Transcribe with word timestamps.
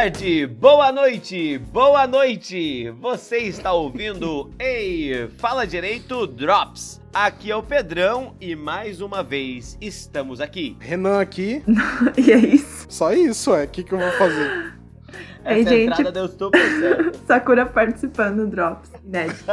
tarde, 0.00 0.46
boa 0.46 0.90
noite, 0.90 1.58
boa 1.58 2.06
noite. 2.06 2.90
Você 3.02 3.36
está 3.40 3.74
ouvindo 3.74 4.50
Ei, 4.58 5.28
fala 5.36 5.66
direito 5.66 6.26
Drops. 6.26 7.02
Aqui 7.12 7.50
é 7.50 7.56
o 7.56 7.62
Pedrão 7.62 8.34
e 8.40 8.56
mais 8.56 9.02
uma 9.02 9.22
vez 9.22 9.76
estamos 9.78 10.40
aqui. 10.40 10.74
Renan 10.80 11.20
aqui. 11.20 11.62
e 12.16 12.32
é 12.32 12.38
isso. 12.38 12.86
Só 12.88 13.12
isso, 13.12 13.54
é. 13.54 13.64
O 13.64 13.68
que, 13.68 13.82
que 13.84 13.92
eu 13.92 13.98
vou 13.98 14.10
fazer? 14.12 14.72
Essa 15.44 15.54
Ei, 15.54 15.64
gente. 15.64 15.92
entrada 15.92 16.12
deu 16.12 16.28
super 16.28 16.80
certo. 16.80 17.20
Sakura 17.28 17.66
participando 17.66 18.36
do 18.36 18.46
Drops. 18.46 18.90
Inédito. 19.04 19.44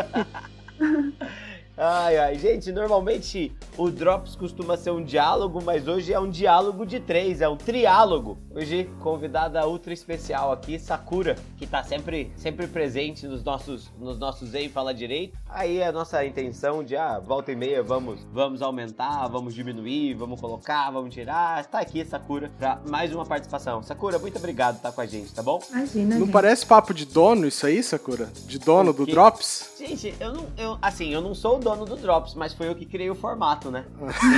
Ai, 1.80 2.18
ai, 2.18 2.40
gente, 2.40 2.72
normalmente 2.72 3.56
o 3.78 3.92
Drops 3.92 4.36
costuma 4.36 4.76
ser 4.76 4.90
um 4.90 5.04
diálogo, 5.04 5.62
mas 5.64 5.88
hoje 5.88 6.12
é 6.12 6.20
um 6.20 6.28
diálogo 6.28 6.88
de 6.88 7.00
três, 7.00 7.40
é 7.40 7.48
um 7.48 7.56
triálogo. 7.56 8.36
Hoje, 8.50 8.90
convidada 9.00 9.68
ultra 9.68 9.94
especial 9.94 10.52
aqui, 10.52 10.80
Sakura, 10.80 11.36
que 11.56 11.68
tá 11.68 11.84
sempre, 11.84 12.32
sempre 12.36 12.66
presente 12.66 13.28
nos 13.28 13.44
nossos, 13.44 13.92
nos 14.00 14.18
nossos 14.18 14.56
Ei 14.56 14.68
Fala 14.70 14.92
Direito. 14.92 15.38
Aí 15.48 15.84
a 15.84 15.92
nossa 15.92 16.26
intenção 16.26 16.84
de, 16.84 16.96
ah, 16.96 17.20
volta 17.20 17.52
e 17.52 17.56
meia, 17.56 17.84
vamos, 17.84 18.22
vamos 18.34 18.64
aumentar, 18.64 19.28
vamos 19.28 19.54
diminuir, 19.54 20.16
vamos 20.16 20.42
colocar, 20.42 20.90
vamos 20.90 21.14
tirar. 21.14 21.62
Está 21.62 21.80
aqui, 21.80 22.04
Sakura, 22.04 22.50
pra 22.58 22.82
mais 22.90 23.14
uma 23.14 23.24
participação. 23.24 23.84
Sakura, 23.84 24.18
muito 24.18 24.40
obrigado 24.40 24.76
por 24.76 24.80
estar 24.80 24.92
com 24.94 25.02
a 25.02 25.06
gente, 25.06 25.32
tá 25.32 25.44
bom? 25.44 25.62
Imagina, 25.70 26.16
Não 26.16 26.26
gente. 26.26 26.34
parece 26.34 26.66
papo 26.66 26.92
de 26.92 27.06
dono 27.06 27.46
isso 27.46 27.68
aí, 27.68 27.84
Sakura? 27.84 28.26
De 28.48 28.58
dono 28.58 28.92
do? 28.92 29.06
Drops? 29.06 29.77
Gente, 29.88 30.14
eu 30.20 30.34
não, 30.34 30.46
eu, 30.58 30.78
assim, 30.82 31.14
eu 31.14 31.22
não 31.22 31.34
sou 31.34 31.58
o 31.58 31.60
dono 31.60 31.86
do 31.86 31.96
Drops, 31.96 32.34
mas 32.36 32.54
foi 32.54 32.68
eu 32.68 32.76
que 32.76 32.86
criei 32.86 33.10
o 33.10 33.16
formato, 33.16 33.72
né? 33.72 33.86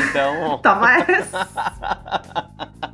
Então... 0.09 0.59
Toma 0.61 0.97
essa. 0.99 1.47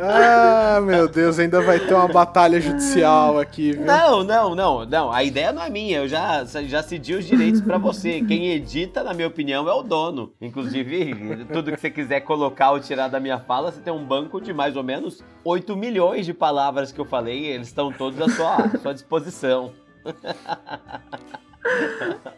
Ah, 0.00 0.80
meu 0.80 1.08
Deus, 1.08 1.40
ainda 1.40 1.60
vai 1.60 1.80
ter 1.80 1.92
uma 1.92 2.06
batalha 2.06 2.60
judicial 2.60 3.38
aqui, 3.38 3.72
viu? 3.72 3.84
Não, 3.84 4.22
não, 4.22 4.54
não, 4.54 4.84
não. 4.84 5.12
A 5.12 5.24
ideia 5.24 5.52
não 5.52 5.62
é 5.62 5.68
minha. 5.68 5.98
Eu 5.98 6.08
já, 6.08 6.44
já 6.44 6.82
cedi 6.84 7.14
os 7.14 7.24
direitos 7.24 7.60
pra 7.60 7.78
você. 7.78 8.22
Quem 8.22 8.50
edita, 8.52 9.02
na 9.02 9.12
minha 9.12 9.26
opinião, 9.26 9.68
é 9.68 9.72
o 9.72 9.82
dono. 9.82 10.32
Inclusive, 10.40 11.46
tudo 11.52 11.72
que 11.72 11.80
você 11.80 11.90
quiser 11.90 12.20
colocar 12.20 12.70
ou 12.70 12.80
tirar 12.80 13.08
da 13.08 13.18
minha 13.18 13.40
fala, 13.40 13.72
você 13.72 13.80
tem 13.80 13.92
um 13.92 14.04
banco 14.04 14.40
de 14.40 14.52
mais 14.52 14.76
ou 14.76 14.84
menos 14.84 15.22
8 15.44 15.76
milhões 15.76 16.24
de 16.24 16.32
palavras 16.32 16.92
que 16.92 17.00
eu 17.00 17.04
falei. 17.04 17.46
Eles 17.46 17.66
estão 17.66 17.92
todos 17.92 18.20
à 18.20 18.28
sua, 18.28 18.54
à 18.56 18.78
sua 18.78 18.94
disposição. 18.94 19.72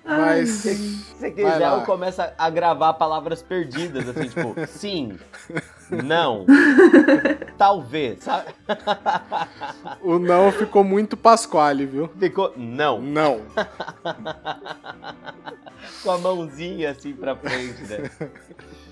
Mas. 0.04 0.48
Se 0.48 0.74
você 0.74 1.30
Vai 1.30 1.52
quiser, 1.52 1.72
eu 1.72 1.82
começo 1.82 2.20
a- 2.20 2.32
a 2.36 2.50
gravar 2.50 2.94
palavras 2.94 3.42
perdidas, 3.42 4.08
assim, 4.08 4.28
tipo, 4.28 4.54
sim, 4.66 5.16
não, 5.90 6.44
talvez, 7.56 8.24
sabe? 8.24 8.52
O 10.02 10.18
não 10.18 10.50
ficou 10.50 10.82
muito 10.82 11.16
Pasquale, 11.16 11.86
viu? 11.86 12.08
Ficou, 12.18 12.52
não, 12.56 13.00
Não. 13.00 13.40
com 16.02 16.10
a 16.10 16.18
mãozinha 16.18 16.90
assim 16.90 17.12
pra 17.12 17.36
frente, 17.36 17.82
né? 17.84 18.10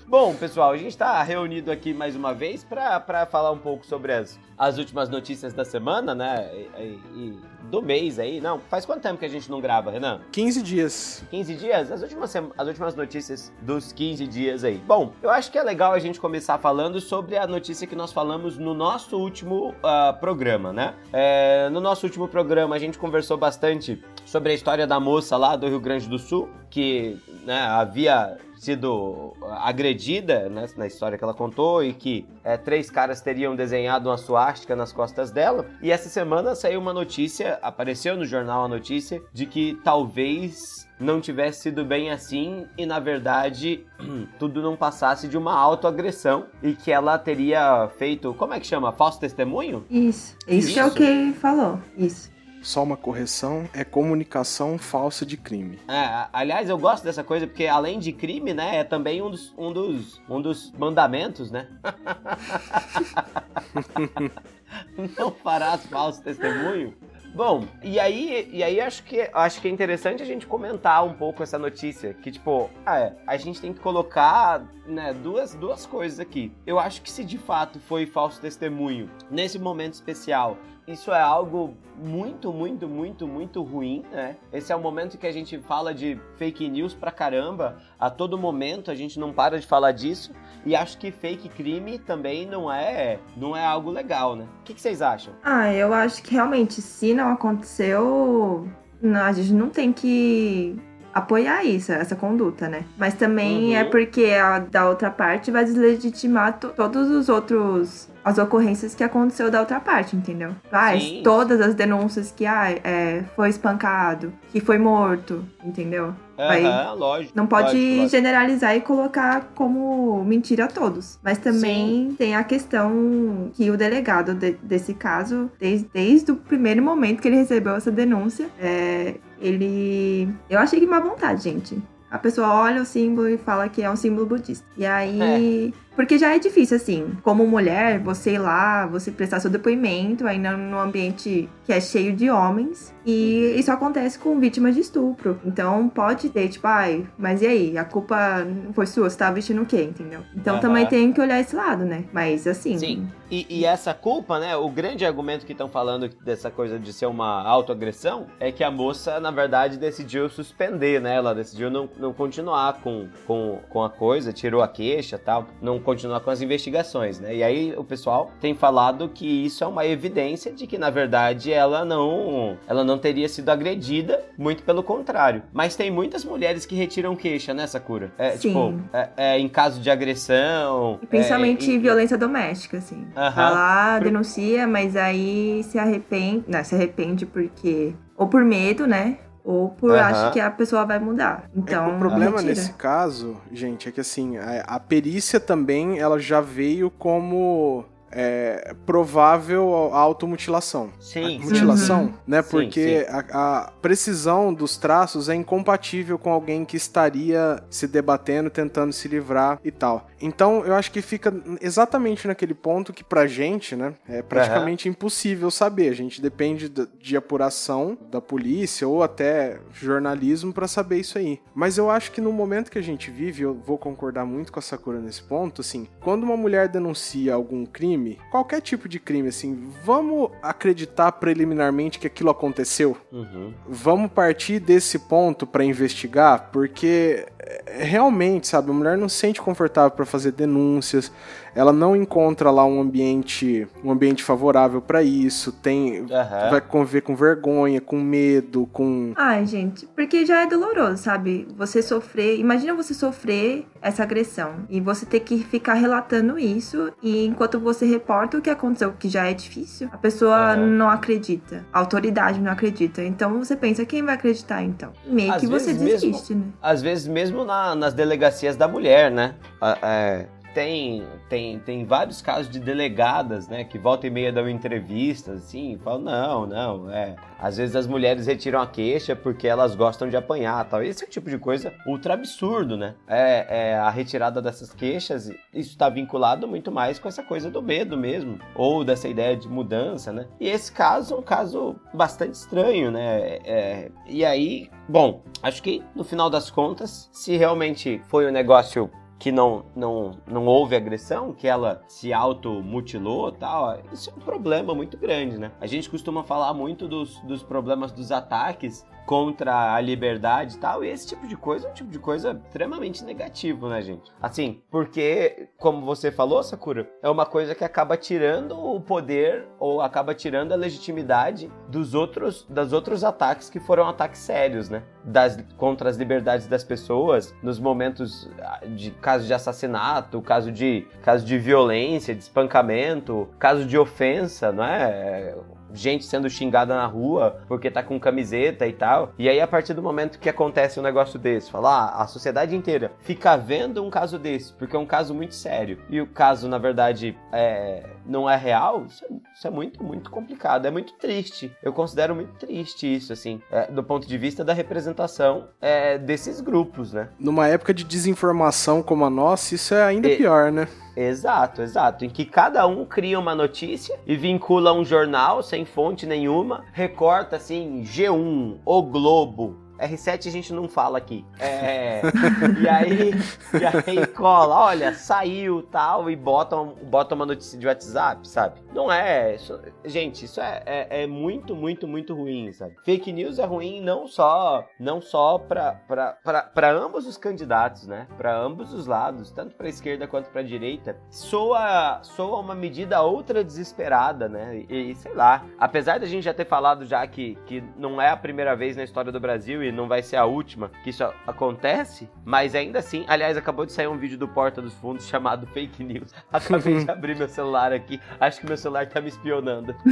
Bom, 0.09 0.33
pessoal, 0.33 0.71
a 0.71 0.77
gente 0.77 0.97
tá 0.97 1.21
reunido 1.21 1.71
aqui 1.71 1.93
mais 1.93 2.15
uma 2.15 2.33
vez 2.33 2.63
pra 2.63 3.27
falar 3.29 3.51
um 3.51 3.59
pouco 3.59 3.85
sobre 3.85 4.11
as, 4.11 4.39
as 4.57 4.79
últimas 4.79 5.07
notícias 5.07 5.53
da 5.53 5.63
semana, 5.63 6.15
né? 6.15 6.49
E, 6.79 6.99
e- 7.15 7.39
do 7.69 7.79
mês 7.79 8.17
aí. 8.17 8.41
Não, 8.41 8.59
faz 8.59 8.87
quanto 8.87 9.03
tempo 9.03 9.19
que 9.19 9.25
a 9.25 9.29
gente 9.29 9.51
não 9.51 9.61
grava, 9.61 9.91
Renan? 9.91 10.21
15 10.31 10.63
dias. 10.63 11.23
15 11.29 11.55
dias? 11.55 11.91
As 11.91 12.01
últimas, 12.01 12.35
as 12.35 12.67
últimas 12.67 12.95
notícias 12.95 13.53
dos 13.61 13.93
15 13.93 14.25
dias 14.25 14.63
aí. 14.63 14.77
Bom, 14.77 15.13
eu 15.21 15.29
acho 15.29 15.51
que 15.51 15.59
é 15.59 15.63
legal 15.63 15.93
a 15.93 15.99
gente 15.99 16.19
começar 16.19 16.57
falando 16.57 16.99
sobre 16.99 17.37
a 17.37 17.45
notícia 17.45 17.85
que 17.85 17.95
nós 17.95 18.11
falamos 18.11 18.57
no 18.57 18.73
nosso 18.73 19.15
último 19.15 19.75
ah, 19.83 20.17
programa, 20.19 20.73
né? 20.73 20.95
É, 21.13 21.69
no 21.69 21.79
nosso 21.79 22.07
último 22.07 22.27
programa 22.27 22.75
a 22.75 22.79
gente 22.79 22.97
conversou 22.97 23.37
bastante 23.37 24.03
sobre 24.25 24.53
a 24.53 24.55
história 24.55 24.87
da 24.87 24.99
moça 24.99 25.37
lá 25.37 25.55
do 25.55 25.67
Rio 25.67 25.79
Grande 25.79 26.09
do 26.09 26.17
Sul, 26.17 26.49
que 26.71 27.19
né, 27.45 27.61
havia 27.61 28.39
sido 28.59 29.33
agredida 29.61 30.49
né, 30.49 30.67
na 30.75 30.85
história 30.85 31.17
que 31.17 31.23
ela 31.23 31.33
contou 31.33 31.83
e 31.83 31.93
que 31.93 32.25
é, 32.43 32.57
três 32.57 32.89
caras 32.89 33.21
teriam 33.21 33.55
desenhado 33.55 34.09
uma 34.09 34.17
suástica 34.17 34.75
nas 34.75 34.91
costas 34.91 35.31
dela. 35.31 35.65
E 35.81 35.91
essa 35.91 36.09
semana 36.09 36.53
saiu 36.55 36.79
uma 36.79 36.93
notícia, 36.93 37.57
apareceu 37.61 38.17
no 38.17 38.25
jornal 38.25 38.65
a 38.65 38.67
notícia 38.67 39.21
de 39.33 39.45
que 39.45 39.79
talvez 39.83 40.87
não 40.99 41.21
tivesse 41.21 41.61
sido 41.61 41.85
bem 41.85 42.11
assim 42.11 42.67
e 42.77 42.85
na 42.85 42.99
verdade 42.99 43.85
tudo 44.37 44.61
não 44.61 44.75
passasse 44.75 45.29
de 45.29 45.37
uma 45.37 45.53
autoagressão 45.53 46.47
e 46.61 46.73
que 46.73 46.91
ela 46.91 47.17
teria 47.17 47.89
feito, 47.97 48.33
como 48.33 48.53
é 48.53 48.59
que 48.59 48.67
chama? 48.67 48.91
Falso 48.91 49.19
testemunho? 49.19 49.85
Isso. 49.89 50.35
Isso, 50.45 50.73
que 50.73 50.79
é 50.79 50.83
o 50.83 50.87
Isso. 50.87 50.95
que 50.97 51.33
falou. 51.39 51.79
Isso. 51.97 52.29
Só 52.61 52.83
uma 52.83 52.97
correção: 52.97 53.69
é 53.73 53.83
comunicação 53.83 54.77
falsa 54.77 55.25
de 55.25 55.37
crime. 55.37 55.79
É, 55.87 56.27
aliás, 56.31 56.69
eu 56.69 56.77
gosto 56.77 57.03
dessa 57.03 57.23
coisa 57.23 57.47
porque 57.47 57.67
além 57.67 57.99
de 57.99 58.11
crime, 58.11 58.53
né, 58.53 58.77
é 58.77 58.83
também 58.83 59.21
um 59.21 59.29
dos, 59.29 59.53
um 59.57 59.71
dos, 59.71 60.21
um 60.29 60.41
dos 60.41 60.71
mandamentos, 60.73 61.51
né? 61.51 61.67
Não 65.17 65.31
farás 65.31 65.85
falso 65.85 66.21
testemunho. 66.21 66.93
Bom, 67.33 67.63
e 67.83 67.99
aí, 67.99 68.49
e 68.51 68.63
aí 68.63 68.81
acho 68.81 69.03
que 69.03 69.29
acho 69.31 69.61
que 69.61 69.67
é 69.67 69.71
interessante 69.71 70.23
a 70.23 70.25
gente 70.25 70.47
comentar 70.47 71.05
um 71.05 71.13
pouco 71.13 71.43
essa 71.43 71.59
notícia, 71.59 72.13
que 72.13 72.31
tipo, 72.31 72.69
ah, 72.85 72.99
é, 72.99 73.15
a 73.27 73.37
gente 73.37 73.61
tem 73.61 73.71
que 73.71 73.79
colocar, 73.79 74.65
né, 74.85 75.13
duas, 75.13 75.53
duas 75.53 75.85
coisas 75.85 76.19
aqui. 76.19 76.51
Eu 76.65 76.79
acho 76.79 77.01
que 77.01 77.11
se 77.11 77.23
de 77.23 77.37
fato 77.37 77.79
foi 77.79 78.07
falso 78.07 78.41
testemunho 78.41 79.09
nesse 79.29 79.59
momento 79.59 79.93
especial, 79.93 80.57
isso 80.91 81.11
é 81.11 81.21
algo 81.21 81.75
muito, 81.95 82.51
muito, 82.51 82.87
muito, 82.87 83.27
muito 83.27 83.61
ruim, 83.61 84.03
né? 84.11 84.37
Esse 84.51 84.71
é 84.71 84.75
o 84.75 84.79
momento 84.79 85.17
que 85.17 85.27
a 85.27 85.31
gente 85.31 85.59
fala 85.59 85.93
de 85.93 86.19
fake 86.37 86.67
news 86.67 86.93
pra 86.93 87.11
caramba. 87.11 87.77
A 87.99 88.09
todo 88.09 88.37
momento 88.37 88.89
a 88.89 88.95
gente 88.95 89.19
não 89.19 89.31
para 89.31 89.59
de 89.59 89.67
falar 89.67 89.91
disso. 89.91 90.33
E 90.65 90.75
acho 90.75 90.97
que 90.97 91.11
fake 91.11 91.49
crime 91.49 91.99
também 91.99 92.45
não 92.45 92.71
é, 92.71 93.19
não 93.37 93.55
é 93.55 93.63
algo 93.63 93.91
legal, 93.91 94.35
né? 94.35 94.47
O 94.61 94.63
que, 94.63 94.73
que 94.73 94.81
vocês 94.81 95.01
acham? 95.01 95.33
Ah, 95.43 95.71
eu 95.73 95.93
acho 95.93 96.23
que 96.23 96.33
realmente, 96.33 96.81
se 96.81 97.13
não 97.13 97.33
aconteceu, 97.33 98.67
não, 99.01 99.21
a 99.21 99.31
gente 99.31 99.53
não 99.53 99.69
tem 99.69 99.93
que 99.93 100.79
apoiar 101.19 101.63
isso, 101.63 101.91
essa 101.91 102.15
conduta, 102.15 102.67
né? 102.67 102.83
Mas 102.97 103.13
também 103.13 103.69
Uhum. 103.69 103.75
é 103.77 103.83
porque 103.83 104.25
a 104.25 104.59
da 104.59 104.89
outra 104.89 105.09
parte 105.11 105.51
vai 105.51 105.63
deslegitimar 105.63 106.57
to- 106.59 106.69
todos 106.75 107.09
os 107.09 107.29
outros 107.29 108.09
as 108.21 108.37
ocorrências 108.37 108.93
que 108.93 109.03
aconteceu 109.03 109.49
da 109.49 109.61
outra 109.61 109.79
parte, 109.79 110.15
entendeu? 110.15 110.51
Vai, 110.69 110.99
Sim. 110.99 111.21
todas 111.23 111.59
as 111.61 111.73
denúncias 111.73 112.31
que 112.35 112.45
ah, 112.45 112.69
é, 112.83 113.23
foi 113.35 113.49
espancado, 113.49 114.31
que 114.51 114.59
foi 114.59 114.77
morto, 114.77 115.43
entendeu? 115.63 116.13
Vai- 116.37 116.63
Aham, 116.65 116.93
lógico. 116.93 117.33
Não 117.35 117.47
pode 117.47 117.69
lógico, 117.69 117.87
lógico. 117.95 118.09
generalizar 118.09 118.75
e 118.75 118.81
colocar 118.81 119.47
como 119.55 120.23
mentira 120.25 120.67
todos. 120.67 121.17
Mas 121.23 121.37
também 121.37 122.13
tem 122.17 122.35
a 122.35 122.43
questão 122.43 123.49
que 123.53 123.71
o 123.71 123.77
delegado 123.77 124.33
de- 124.33 124.57
desse 124.61 124.93
caso, 124.93 125.49
desde, 125.59 125.89
desde 125.93 126.31
o 126.31 126.35
primeiro 126.35 126.83
momento 126.83 127.21
que 127.21 127.27
ele 127.27 127.37
recebeu 127.37 127.75
essa 127.75 127.89
denúncia, 127.91 128.47
é, 128.59 129.15
ele. 129.41 130.29
Eu 130.49 130.59
achei 130.59 130.79
que 130.79 130.87
má 130.87 130.99
vontade, 130.99 131.43
gente. 131.43 131.81
A 132.09 132.17
pessoa 132.17 132.53
olha 132.53 132.81
o 132.81 132.85
símbolo 132.85 133.29
e 133.29 133.37
fala 133.37 133.69
que 133.69 133.83
é 133.83 133.89
um 133.89 133.95
símbolo 133.95 134.25
budista. 134.25 134.65
E 134.77 134.85
aí. 134.85 135.73
Porque 135.99 136.17
já 136.17 136.33
é 136.33 136.39
difícil, 136.39 136.77
assim, 136.77 137.17
como 137.23 137.45
mulher, 137.45 137.99
você 137.99 138.35
ir 138.35 138.37
lá, 138.37 138.87
você 138.87 139.11
prestar 139.11 139.41
seu 139.41 139.49
depoimento, 139.49 140.25
ainda 140.25 140.55
num 140.55 140.79
ambiente 140.79 141.49
que 141.65 141.73
é 141.73 141.81
cheio 141.81 142.15
de 142.15 142.29
homens. 142.29 142.95
E 143.05 143.55
isso 143.57 143.69
acontece 143.69 144.17
com 144.17 144.39
vítimas 144.39 144.75
de 144.75 144.79
estupro. 144.79 145.37
Então 145.43 145.89
pode 145.89 146.29
ter, 146.29 146.47
tipo, 146.47 146.65
ai, 146.65 147.05
mas 147.17 147.41
e 147.41 147.47
aí? 147.47 147.77
A 147.77 147.83
culpa 147.83 148.45
não 148.45 148.71
foi 148.71 148.85
sua, 148.85 149.09
você 149.09 149.17
tava 149.17 149.35
vestindo 149.35 149.61
o 149.61 149.65
quê, 149.65 149.83
entendeu? 149.83 150.21
Então 150.33 150.53
Aham. 150.53 150.61
também 150.61 150.85
tem 150.85 151.11
que 151.11 151.19
olhar 151.19 151.37
esse 151.37 151.53
lado, 151.53 151.83
né? 151.83 152.05
Mas 152.13 152.47
assim. 152.47 152.77
Sim. 152.77 153.09
E, 153.29 153.45
e 153.49 153.65
essa 153.65 153.93
culpa, 153.93 154.39
né? 154.39 154.55
O 154.55 154.69
grande 154.69 155.05
argumento 155.05 155.45
que 155.45 155.51
estão 155.51 155.69
falando 155.69 156.09
dessa 156.23 156.49
coisa 156.49 156.79
de 156.79 156.91
ser 156.91 157.05
uma 157.05 157.43
autoagressão 157.43 158.27
é 158.39 158.51
que 158.51 158.63
a 158.63 158.71
moça, 158.71 159.19
na 159.19 159.31
verdade, 159.31 159.77
decidiu 159.77 160.29
suspender, 160.29 160.99
né? 160.99 161.15
Ela 161.15 161.35
decidiu 161.35 161.69
não, 161.69 161.89
não 161.97 162.13
continuar 162.13 162.81
com, 162.81 163.07
com, 163.27 163.59
com 163.69 163.83
a 163.83 163.89
coisa, 163.89 164.33
tirou 164.33 164.63
a 164.63 164.67
queixa 164.67 165.15
e 165.15 165.19
tal, 165.19 165.45
não 165.61 165.79
continuar 165.89 166.19
com 166.19 166.29
as 166.29 166.41
investigações, 166.41 167.19
né? 167.19 167.35
E 167.35 167.43
aí 167.43 167.73
o 167.75 167.83
pessoal 167.83 168.31
tem 168.39 168.53
falado 168.53 169.09
que 169.09 169.25
isso 169.45 169.63
é 169.63 169.67
uma 169.67 169.85
evidência 169.85 170.51
de 170.51 170.67
que, 170.67 170.77
na 170.77 170.89
verdade, 170.89 171.51
ela 171.51 171.83
não, 171.83 172.57
ela 172.67 172.83
não 172.83 172.97
teria 172.97 173.27
sido 173.27 173.49
agredida, 173.49 174.23
muito 174.37 174.61
pelo 174.63 174.83
contrário. 174.83 175.41
Mas 175.51 175.75
tem 175.75 175.89
muitas 175.89 176.23
mulheres 176.23 176.65
que 176.65 176.75
retiram 176.75 177.15
queixa, 177.15 177.53
né, 177.53 177.65
Sakura? 177.65 178.11
É, 178.17 178.31
Sim. 178.31 178.49
tipo, 178.49 178.79
é, 178.93 179.09
é, 179.17 179.39
em 179.39 179.49
caso 179.49 179.81
de 179.81 179.89
agressão. 179.89 180.99
Principalmente 181.09 181.69
é, 181.69 181.73
em- 181.73 181.79
violência 181.79 182.17
doméstica, 182.17 182.77
assim. 182.77 183.07
Vai 183.15 183.33
lá, 183.35 183.95
Por- 183.97 184.03
denuncia, 184.05 184.67
mas 184.67 184.95
aí 184.95 185.63
se 185.63 185.79
arrepende. 185.79 186.43
Não, 186.47 186.63
se 186.63 186.75
arrepende 186.75 187.25
porque. 187.25 187.93
Ou 188.15 188.27
por 188.27 188.43
medo, 188.43 188.85
né? 188.85 189.17
Ou 189.43 189.69
por 189.69 189.91
Aham. 189.91 190.01
acho 190.05 190.33
que 190.33 190.39
a 190.39 190.51
pessoa 190.51 190.85
vai 190.85 190.99
mudar. 190.99 191.49
Então, 191.55 191.95
o 191.95 191.99
problema 191.99 192.37
retira. 192.37 192.49
nesse 192.49 192.73
caso, 192.73 193.37
gente, 193.51 193.87
é 193.89 193.91
que 193.91 194.01
assim, 194.01 194.37
a, 194.37 194.61
a 194.61 194.79
perícia 194.79 195.39
também, 195.39 195.97
ela 195.99 196.19
já 196.19 196.41
veio 196.41 196.89
como 196.91 197.85
é, 198.11 198.73
provável 198.85 199.63
automutilação. 199.93 200.89
Sim. 200.99 201.39
Mutilação, 201.39 202.01
Uhum. 202.05 202.13
né? 202.27 202.41
Sim, 202.41 202.49
Porque 202.49 203.07
A, 203.09 203.19
a 203.67 203.71
precisão 203.81 204.53
dos 204.53 204.77
traços 204.77 205.29
é 205.29 205.35
incompatível 205.35 206.17
com 206.17 206.31
alguém 206.31 206.65
que 206.65 206.75
estaria 206.75 207.63
se 207.69 207.87
debatendo, 207.87 208.49
tentando 208.49 208.91
se 208.93 209.07
livrar 209.07 209.59
e 209.63 209.71
tal. 209.71 210.07
Então, 210.21 210.65
eu 210.65 210.75
acho 210.75 210.91
que 210.91 211.01
fica 211.01 211.33
exatamente 211.61 212.27
naquele 212.27 212.53
ponto 212.53 212.93
que 212.93 213.03
pra 213.03 213.27
gente, 213.27 213.75
né, 213.75 213.93
é 214.07 214.21
praticamente 214.21 214.87
impossível 214.89 215.49
saber. 215.49 215.89
A 215.89 215.95
gente 215.95 216.21
depende 216.21 216.69
de 216.69 217.17
apuração 217.17 217.97
da 218.09 218.21
polícia 218.21 218.87
ou 218.87 219.03
até 219.03 219.59
jornalismo 219.73 220.53
pra 220.53 220.67
saber 220.67 220.99
isso 220.99 221.17
aí. 221.17 221.39
Mas 221.53 221.77
eu 221.77 221.89
acho 221.89 222.11
que 222.11 222.21
no 222.21 222.31
momento 222.31 222.71
que 222.71 222.79
a 222.79 222.83
gente 222.83 223.11
vive, 223.11 223.43
eu 223.43 223.53
vou 223.53 223.77
concordar 223.77 224.25
muito 224.25 224.51
com 224.51 224.59
a 224.59 224.61
Sakura 224.61 224.99
nesse 224.99 225.23
ponto, 225.23 225.61
assim, 225.61 225.87
quando 225.99 226.23
uma 226.23 226.37
mulher 226.37 226.67
denuncia 226.67 227.33
algum 227.33 227.65
crime, 227.65 228.19
qualquer 228.31 228.61
tipo 228.61 228.87
de 228.87 228.99
crime, 228.99 229.29
assim, 229.29 229.69
vamos 229.83 230.31
acreditar 230.41 231.11
preliminarmente 231.13 231.99
que 231.99 232.07
aquilo 232.07 232.29
aconteceu? 232.29 232.97
Uhum. 233.11 233.53
Vamos 233.67 234.11
partir 234.11 234.59
desse 234.59 234.99
ponto 234.99 235.47
pra 235.47 235.63
investigar, 235.63 236.49
porque 236.51 237.27
realmente, 237.65 238.47
sabe, 238.47 238.69
a 238.69 238.73
mulher 238.73 238.97
não 238.97 239.07
se 239.07 239.17
sente 239.17 239.41
confortável 239.41 239.91
pra 239.91 240.05
fazer 240.05 240.31
denúncias, 240.31 241.11
ela 241.55 241.73
não 241.73 241.95
encontra 241.95 242.51
lá 242.51 242.65
um 242.65 242.79
ambiente, 242.79 243.67
um 243.83 243.91
ambiente 243.91 244.23
favorável 244.23 244.81
pra 244.81 245.01
isso, 245.01 245.51
tem 245.51 246.05
Aham. 246.11 246.49
vai 246.49 246.61
conviver 246.61 247.01
com 247.01 247.15
vergonha, 247.15 247.81
com 247.81 247.99
medo, 247.99 248.67
com 248.71 249.13
Ai, 249.15 249.45
gente, 249.45 249.85
porque 249.87 250.25
já 250.25 250.43
é 250.43 250.47
doloroso, 250.47 251.03
sabe? 251.03 251.47
Você 251.57 251.81
sofrer. 251.81 252.39
Imagina 252.39 252.73
você 252.73 252.93
sofrer 252.93 253.65
essa 253.81 254.03
agressão 254.03 254.65
e 254.69 254.79
você 254.81 255.05
ter 255.05 255.21
que 255.21 255.43
ficar 255.43 255.73
relatando 255.75 256.37
isso 256.37 256.91
e 257.01 257.25
enquanto 257.25 257.59
você 257.59 257.85
reporta 257.85 258.37
o 258.37 258.41
que 258.41 258.49
aconteceu, 258.49 258.93
que 258.97 259.09
já 259.09 259.27
é 259.29 259.33
difícil, 259.33 259.89
a 259.91 259.97
pessoa 259.97 260.53
Aham. 260.53 260.65
não 260.67 260.89
acredita. 260.89 261.65
A 261.71 261.79
autoridade 261.79 262.39
não 262.39 262.51
acredita. 262.51 263.03
Então 263.03 263.39
você 263.39 263.55
pensa, 263.55 263.85
quem 263.85 264.03
vai 264.03 264.15
acreditar 264.15 264.61
então? 264.63 264.91
Meio 265.05 265.33
Às 265.33 265.41
que 265.41 265.47
você 265.47 265.67
vezes 265.73 265.81
mesmo- 265.81 266.11
desiste, 266.11 266.35
né? 266.35 266.43
Às 266.61 266.81
vezes 266.81 267.07
mesmo 267.07 267.43
na- 267.45 267.75
nas 267.75 267.93
delegacias 267.93 268.55
da 268.55 268.67
mulher, 268.67 269.09
né? 269.11 269.35
É, 269.81 270.25
tem, 270.53 271.03
tem, 271.27 271.59
tem 271.59 271.85
vários 271.85 272.21
casos 272.21 272.49
de 272.49 272.59
delegadas, 272.59 273.47
né? 273.47 273.63
Que 273.63 273.77
volta 273.77 274.07
e 274.07 274.09
meia 274.09 274.31
dão 274.31 274.49
entrevistas, 274.49 275.43
assim, 275.45 275.73
e 275.73 275.77
falam, 275.77 276.01
não, 276.01 276.45
não, 276.45 276.91
é. 276.91 277.15
Às 277.39 277.57
vezes 277.57 277.75
as 277.75 277.87
mulheres 277.87 278.27
retiram 278.27 278.61
a 278.61 278.67
queixa 278.67 279.15
porque 279.15 279.47
elas 279.47 279.75
gostam 279.75 280.09
de 280.09 280.17
apanhar 280.17 280.67
tal. 280.67 280.83
Esse 280.83 281.05
é 281.05 281.07
tipo 281.07 281.29
de 281.29 281.37
coisa 281.37 281.73
ultra 281.85 282.13
absurdo, 282.13 282.75
né? 282.75 282.95
É, 283.07 283.71
é 283.71 283.75
a 283.77 283.89
retirada 283.89 284.41
dessas 284.41 284.73
queixas, 284.73 285.29
isso 285.53 285.69
está 285.69 285.89
vinculado 285.89 286.47
muito 286.47 286.71
mais 286.71 286.99
com 286.99 287.07
essa 287.07 287.23
coisa 287.23 287.49
do 287.49 287.61
medo 287.61 287.97
mesmo, 287.97 288.39
ou 288.55 288.83
dessa 288.83 289.07
ideia 289.07 289.35
de 289.35 289.47
mudança, 289.47 290.11
né? 290.11 290.27
E 290.39 290.49
esse 290.49 290.71
caso 290.71 291.15
é 291.15 291.17
um 291.17 291.21
caso 291.21 291.75
bastante 291.93 292.33
estranho, 292.33 292.91
né? 292.91 293.39
É, 293.45 293.91
e 294.07 294.25
aí, 294.25 294.69
bom, 294.87 295.23
acho 295.41 295.63
que 295.63 295.83
no 295.95 296.03
final 296.03 296.29
das 296.29 296.49
contas, 296.49 297.09
se 297.13 297.37
realmente 297.37 298.01
foi 298.07 298.27
um 298.27 298.31
negócio 298.31 298.89
que 299.19 299.33
não, 299.33 299.65
não, 299.75 300.11
não 300.25 300.45
houve 300.45 300.77
agressão, 300.77 301.33
que 301.33 301.45
ela 301.45 301.83
se 301.89 302.13
automutilou 302.13 303.29
tal, 303.33 303.77
isso 303.91 304.09
é 304.09 304.13
um 304.13 304.21
problema 304.21 304.73
muito 304.73 304.97
grande, 304.97 305.37
né? 305.37 305.51
A 305.59 305.67
gente 305.67 305.89
costuma 305.89 306.23
falar 306.23 306.53
muito 306.53 306.87
dos, 306.87 307.19
dos 307.19 307.43
problemas 307.43 307.91
dos 307.91 308.13
ataques 308.13 308.85
contra 309.09 309.73
a 309.73 309.81
liberdade 309.81 310.55
e 310.55 310.59
tal, 310.59 310.83
e 310.83 310.87
esse 310.87 311.07
tipo 311.07 311.25
de 311.25 311.35
coisa 311.35 311.67
é 311.67 311.71
um 311.71 311.73
tipo 311.73 311.89
de 311.89 311.97
coisa 311.97 312.39
extremamente 312.45 313.03
negativo, 313.03 313.67
né, 313.67 313.81
gente? 313.81 314.11
Assim, 314.21 314.61
porque, 314.69 315.49
como 315.57 315.83
você 315.83 316.11
falou, 316.11 316.43
Sakura, 316.43 316.87
é 317.01 317.09
uma 317.09 317.25
coisa 317.25 317.55
que 317.55 317.63
acaba 317.63 317.97
tirando 317.97 318.51
o 318.51 318.79
poder 318.79 319.47
ou 319.57 319.81
acaba 319.81 320.13
tirando 320.13 320.51
a 320.51 320.55
legitimidade 320.55 321.51
dos 321.67 321.95
outros, 321.95 322.45
dos 322.47 322.71
outros 322.71 323.03
ataques 323.03 323.49
que 323.49 323.59
foram 323.59 323.89
ataques 323.89 324.19
sérios, 324.19 324.69
né? 324.69 324.83
Das, 325.03 325.43
contra 325.57 325.89
as 325.89 325.97
liberdades 325.97 326.45
das 326.45 326.63
pessoas, 326.63 327.33
nos 327.41 327.59
momentos 327.59 328.29
ah, 328.39 328.61
de 328.63 328.91
caso 328.91 329.25
de 329.25 329.33
assassinato, 329.33 330.21
caso 330.21 330.51
de, 330.51 330.85
caso 331.01 331.25
de 331.25 331.35
violência, 331.39 332.13
de 332.13 332.21
espancamento, 332.21 333.27
caso 333.39 333.65
de 333.65 333.75
ofensa, 333.75 334.51
não 334.51 334.63
é? 334.63 335.35
Gente 335.73 336.05
sendo 336.05 336.29
xingada 336.29 336.75
na 336.75 336.85
rua 336.85 337.41
porque 337.47 337.69
tá 337.69 337.83
com 337.83 337.99
camiseta 337.99 338.67
e 338.67 338.73
tal. 338.73 339.13
E 339.17 339.29
aí, 339.29 339.39
a 339.39 339.47
partir 339.47 339.73
do 339.73 339.81
momento 339.81 340.19
que 340.19 340.29
acontece 340.29 340.79
um 340.79 340.83
negócio 340.83 341.19
desse, 341.19 341.51
falar, 341.51 341.69
ah, 341.69 342.03
a 342.03 342.07
sociedade 342.07 342.55
inteira 342.55 342.91
fica 342.99 343.35
vendo 343.37 343.83
um 343.83 343.89
caso 343.89 344.17
desse, 344.17 344.53
porque 344.53 344.75
é 344.75 344.79
um 344.79 344.85
caso 344.85 345.13
muito 345.13 345.35
sério, 345.35 345.79
e 345.89 346.01
o 346.01 346.07
caso, 346.07 346.47
na 346.47 346.57
verdade, 346.57 347.17
é, 347.31 347.83
não 348.05 348.29
é 348.29 348.35
real, 348.35 348.85
isso 348.85 349.05
é, 349.05 349.07
isso 349.35 349.47
é 349.47 349.49
muito, 349.49 349.83
muito 349.83 350.09
complicado. 350.09 350.65
É 350.65 350.71
muito 350.71 350.93
triste. 350.93 351.51
Eu 351.61 351.71
considero 351.71 352.15
muito 352.15 352.33
triste 352.33 352.93
isso, 352.93 353.13
assim, 353.13 353.41
é, 353.51 353.71
do 353.71 353.83
ponto 353.83 354.07
de 354.07 354.17
vista 354.17 354.43
da 354.43 354.53
representação 354.53 355.47
é, 355.61 355.97
desses 355.97 356.41
grupos, 356.41 356.93
né? 356.93 357.09
numa 357.19 357.47
época 357.47 357.73
de 357.73 357.83
desinformação 357.83 358.81
como 358.81 359.05
a 359.05 359.09
nossa, 359.09 359.55
isso 359.55 359.73
é 359.73 359.83
ainda 359.83 360.09
pior, 360.09 360.51
né? 360.51 360.67
Exato, 361.01 361.61
exato. 361.61 362.03
Em 362.03 362.09
que 362.09 362.25
cada 362.25 362.67
um 362.67 362.83
cria 362.83 363.17
uma 363.17 363.33
notícia 363.33 363.97
e 364.05 364.17
vincula 364.17 364.73
um 364.73 364.83
jornal 364.83 365.41
sem 365.41 365.63
fonte 365.63 366.05
nenhuma, 366.05 366.65
recorta 366.73 367.37
assim, 367.37 367.83
G1, 367.83 368.57
O 368.65 368.81
Globo. 368.81 369.68
R7 369.81 370.27
a 370.27 370.31
gente 370.31 370.53
não 370.53 370.67
fala 370.67 370.97
aqui. 370.97 371.25
É, 371.39 372.01
e 372.61 372.67
aí, 372.69 373.11
e 373.59 373.89
aí 374.01 374.07
cola, 374.07 374.55
olha, 374.65 374.93
saiu 374.93 375.63
tal, 375.63 376.09
e 376.09 376.15
bota, 376.15 376.55
bota 376.83 377.15
uma 377.15 377.25
notícia 377.25 377.57
de 377.57 377.65
WhatsApp, 377.67 378.27
sabe? 378.27 378.61
Não 378.73 378.91
é. 378.91 379.35
isso- 379.35 379.59
gente, 379.85 380.25
isso 380.25 380.39
é, 380.41 380.61
é, 380.65 381.03
é 381.03 381.07
muito, 381.07 381.55
muito, 381.55 381.87
muito 381.87 382.13
ruim, 382.15 382.51
sabe? 382.51 382.75
Fake 382.83 383.11
news 383.11 383.39
é 383.39 383.45
ruim 383.45 383.81
não 383.81 384.07
só, 384.07 384.65
não 384.79 385.01
só 385.01 385.37
pra 385.37 386.71
ambos 386.71 387.07
os 387.07 387.17
candidatos, 387.17 387.87
né? 387.87 388.07
Pra 388.17 388.35
ambos 388.35 388.73
os 388.73 388.85
lados, 388.85 389.31
tanto 389.31 389.55
pra 389.55 389.69
esquerda 389.69 390.07
quanto 390.07 390.29
pra 390.29 390.41
direita. 390.41 390.97
Soa, 391.09 391.99
soa 392.03 392.39
uma 392.39 392.55
medida 392.55 393.01
outra 393.01 393.43
desesperada, 393.43 394.27
né? 394.27 394.65
E, 394.69 394.91
e 394.91 394.95
sei 394.95 395.13
lá. 395.13 395.43
Apesar 395.57 395.99
da 395.99 396.05
gente 396.05 396.23
já 396.23 396.33
ter 396.33 396.45
falado 396.45 396.85
já 396.85 397.05
que, 397.07 397.35
que 397.45 397.63
não 397.77 398.01
é 398.01 398.09
a 398.09 398.17
primeira 398.17 398.55
vez 398.55 398.75
na 398.75 398.83
história 398.83 399.11
do 399.11 399.19
Brasil 399.19 399.63
e 399.69 399.71
não 399.71 399.87
vai 399.87 400.01
ser 400.01 400.17
a 400.17 400.25
última 400.25 400.71
que 400.83 400.89
isso 400.89 401.03
acontece, 401.25 402.09
mas 402.25 402.55
ainda 402.55 402.79
assim, 402.79 403.05
aliás, 403.07 403.37
acabou 403.37 403.65
de 403.65 403.71
sair 403.71 403.87
um 403.87 403.97
vídeo 403.97 404.17
do 404.17 404.27
Porta 404.27 404.61
dos 404.61 404.73
Fundos 404.73 405.07
chamado 405.07 405.47
Fake 405.47 405.83
News. 405.83 406.13
Acabei 406.31 406.83
de 406.83 406.91
abrir 406.91 407.15
meu 407.15 407.29
celular 407.29 407.71
aqui, 407.71 407.99
acho 408.19 408.39
que 408.39 408.47
meu 408.47 408.57
celular 408.57 408.87
tá 408.87 409.01
me 409.01 409.09
espionando. 409.09 409.75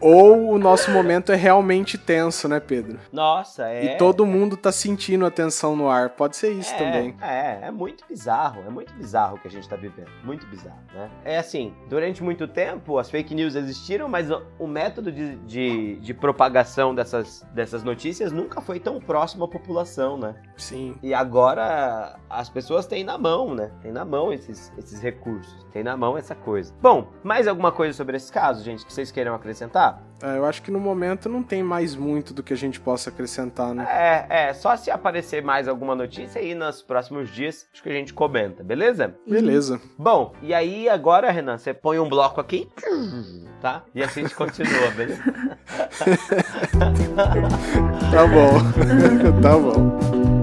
Ou 0.00 0.50
o 0.50 0.58
nosso 0.58 0.90
momento 0.90 1.32
é 1.32 1.36
realmente 1.36 1.96
tenso, 1.96 2.48
né, 2.48 2.60
Pedro? 2.60 2.98
Nossa, 3.12 3.68
é. 3.68 3.84
E 3.84 3.96
todo 3.96 4.26
mundo 4.26 4.56
tá 4.56 4.70
sentindo 4.70 5.24
a 5.24 5.30
tensão 5.30 5.74
no 5.74 5.88
ar. 5.88 6.10
Pode 6.10 6.36
ser 6.36 6.52
isso 6.52 6.74
é, 6.74 6.78
também. 6.78 7.16
É, 7.20 7.68
é 7.68 7.70
muito 7.70 8.04
bizarro, 8.06 8.62
é 8.66 8.70
muito 8.70 8.92
bizarro 8.94 9.36
o 9.36 9.38
que 9.38 9.48
a 9.48 9.50
gente 9.50 9.68
tá 9.68 9.76
vivendo. 9.76 10.10
Muito 10.22 10.46
bizarro, 10.46 10.80
né? 10.92 11.10
É 11.24 11.38
assim, 11.38 11.74
durante 11.88 12.22
muito 12.22 12.46
tempo 12.46 12.98
as 12.98 13.10
fake 13.10 13.34
news 13.34 13.54
existiram, 13.54 14.08
mas 14.08 14.30
o, 14.30 14.42
o 14.58 14.66
método 14.66 15.10
de, 15.10 15.36
de, 15.36 15.96
de 15.96 16.14
propagação 16.14 16.94
dessas, 16.94 17.46
dessas 17.54 17.84
notícias 17.84 18.32
nunca 18.32 18.60
foi 18.60 18.80
tão 18.80 19.00
próximo 19.00 19.44
à 19.44 19.48
população, 19.48 20.18
né? 20.18 20.34
Sim. 20.56 20.94
E 21.02 21.14
agora 21.14 22.18
as 22.28 22.50
pessoas 22.50 22.86
têm 22.86 23.04
na 23.04 23.16
mão, 23.16 23.54
né? 23.54 23.70
Tem 23.80 23.92
na 23.92 24.04
mão 24.04 24.32
esses, 24.32 24.72
esses 24.76 25.00
recursos, 25.00 25.64
tem 25.72 25.82
na 25.82 25.96
mão 25.96 26.18
essa 26.18 26.34
coisa. 26.34 26.74
Bom, 26.82 27.08
mais 27.22 27.46
alguma 27.46 27.70
coisa 27.70 27.96
sobre 27.96 28.16
esse 28.16 28.30
caso, 28.30 28.62
gente, 28.64 28.84
que 28.84 28.92
vocês 28.92 29.10
queiram 29.10 29.34
acrescentar? 29.34 30.02
É, 30.22 30.38
eu 30.38 30.46
acho 30.46 30.62
que 30.62 30.70
no 30.70 30.80
momento 30.80 31.28
não 31.28 31.42
tem 31.42 31.62
mais 31.62 31.94
muito 31.94 32.32
do 32.32 32.42
que 32.42 32.52
a 32.52 32.56
gente 32.56 32.80
possa 32.80 33.10
acrescentar, 33.10 33.74
né? 33.74 33.86
É, 33.90 34.48
é, 34.48 34.54
só 34.54 34.76
se 34.76 34.90
aparecer 34.90 35.42
mais 35.42 35.68
alguma 35.68 35.94
notícia 35.94 36.40
aí 36.40 36.54
nos 36.54 36.82
próximos 36.82 37.30
dias, 37.30 37.66
acho 37.72 37.82
que 37.82 37.88
a 37.88 37.92
gente 37.92 38.14
comenta, 38.14 38.62
beleza? 38.62 39.14
Beleza. 39.26 39.80
Bom, 39.98 40.32
e 40.42 40.54
aí 40.54 40.88
agora, 40.88 41.30
Renan, 41.30 41.58
você 41.58 41.74
põe 41.74 41.98
um 41.98 42.08
bloco 42.08 42.40
aqui, 42.40 42.68
tá? 43.60 43.82
E 43.94 44.02
assim 44.02 44.20
a 44.20 44.22
gente 44.24 44.36
continua, 44.36 44.90
beleza? 44.96 45.22
Tá 48.10 48.26
bom. 48.26 48.58
tá 49.42 49.58
bom. 49.58 50.33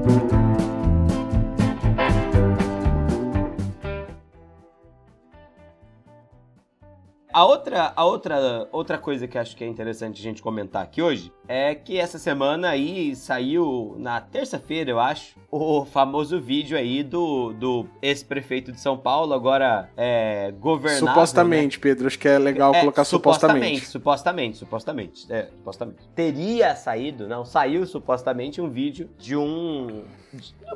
A 7.41 7.45
outra, 7.45 7.91
a 7.95 8.05
outra, 8.05 8.67
outra 8.71 8.97
coisa 8.99 9.27
que 9.27 9.35
acho 9.35 9.55
que 9.55 9.63
é 9.63 9.67
interessante 9.67 10.19
a 10.19 10.21
gente 10.21 10.43
comentar 10.43 10.83
aqui 10.83 11.01
hoje 11.01 11.33
é 11.47 11.73
que 11.73 11.97
essa 11.97 12.19
semana 12.19 12.69
aí 12.69 13.15
saiu 13.15 13.95
na 13.97 14.21
terça-feira, 14.21 14.91
eu 14.91 14.99
acho, 14.99 15.39
o 15.49 15.83
famoso 15.83 16.39
vídeo 16.39 16.77
aí 16.77 17.01
do, 17.01 17.51
do 17.53 17.87
ex-prefeito 17.99 18.71
de 18.71 18.79
São 18.79 18.95
Paulo, 18.95 19.33
agora 19.33 19.89
é, 19.97 20.53
governador. 20.59 21.09
Supostamente, 21.09 21.77
né? 21.77 21.81
Pedro, 21.81 22.05
acho 22.05 22.19
que 22.19 22.27
é 22.27 22.37
legal 22.37 22.75
é, 22.75 22.81
colocar 22.81 23.03
supostamente. 23.03 23.87
Supostamente, 23.87 24.57
supostamente, 24.57 25.25
supostamente, 25.25 25.33
é, 25.33 25.47
supostamente. 25.57 25.97
Teria 26.13 26.75
saído, 26.75 27.27
não, 27.27 27.43
saiu 27.43 27.87
supostamente 27.87 28.61
um 28.61 28.69
vídeo 28.69 29.09
de 29.17 29.35
um 29.35 30.03